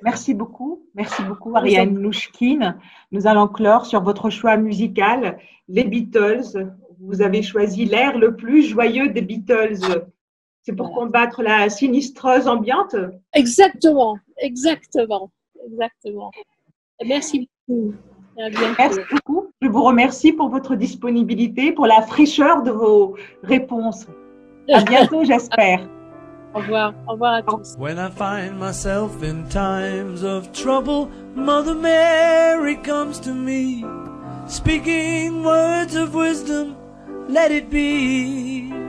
Merci 0.04 0.34
beaucoup. 0.34 0.84
Merci 0.94 1.24
beaucoup, 1.24 1.56
Ariane 1.56 1.98
Louchkine. 1.98 2.78
Nous 3.12 3.28
allons 3.28 3.48
clore 3.48 3.86
sur 3.86 4.04
votre 4.04 4.30
choix 4.30 4.58
musical, 4.58 5.40
les 5.68 5.84
Beatles. 5.84 6.72
Vous 7.00 7.22
avez 7.22 7.42
choisi 7.42 7.86
l'air 7.86 8.18
le 8.18 8.36
plus 8.36 8.64
joyeux 8.64 9.10
des 9.10 9.22
Beatles. 9.22 10.06
C'est 10.62 10.76
pour 10.76 10.92
combattre 10.92 11.42
la 11.42 11.70
sinistreuse 11.70 12.48
ambiante? 12.48 12.96
Exactement, 13.34 14.18
exactement, 14.38 15.32
exactement. 15.66 16.32
Merci 17.06 17.48
beaucoup. 17.68 17.94
Merci 18.78 19.00
beaucoup. 19.12 19.48
Je 19.62 19.68
vous 19.68 19.84
remercie 19.84 20.34
pour 20.34 20.50
votre 20.50 20.76
disponibilité, 20.76 21.72
pour 21.72 21.88
la 21.88 22.02
fraîcheur 22.02 22.62
de 22.64 22.72
vos 22.72 23.16
réponses. 23.44 24.08
À 24.72 24.84
bientôt, 24.84 25.24
j'espère. 25.24 25.88
Revoir. 26.54 26.94
Au 27.08 27.12
revoir 27.12 27.34
à 27.36 27.42
tous. 27.44 27.76
When 27.78 28.00
I 28.00 28.10
find 28.10 28.58
myself 28.60 29.22
in 29.24 29.48
times 29.50 30.24
of 30.24 30.52
trouble, 30.54 31.10
Mother 31.36 31.76
Mary 31.76 32.76
comes 32.78 33.20
to 33.22 33.34
me, 33.34 33.86
speaking 34.48 35.44
words 35.44 35.96
of 35.96 36.14
wisdom, 36.16 36.76
let 37.30 37.52
it 37.52 37.70
be. 37.70 38.87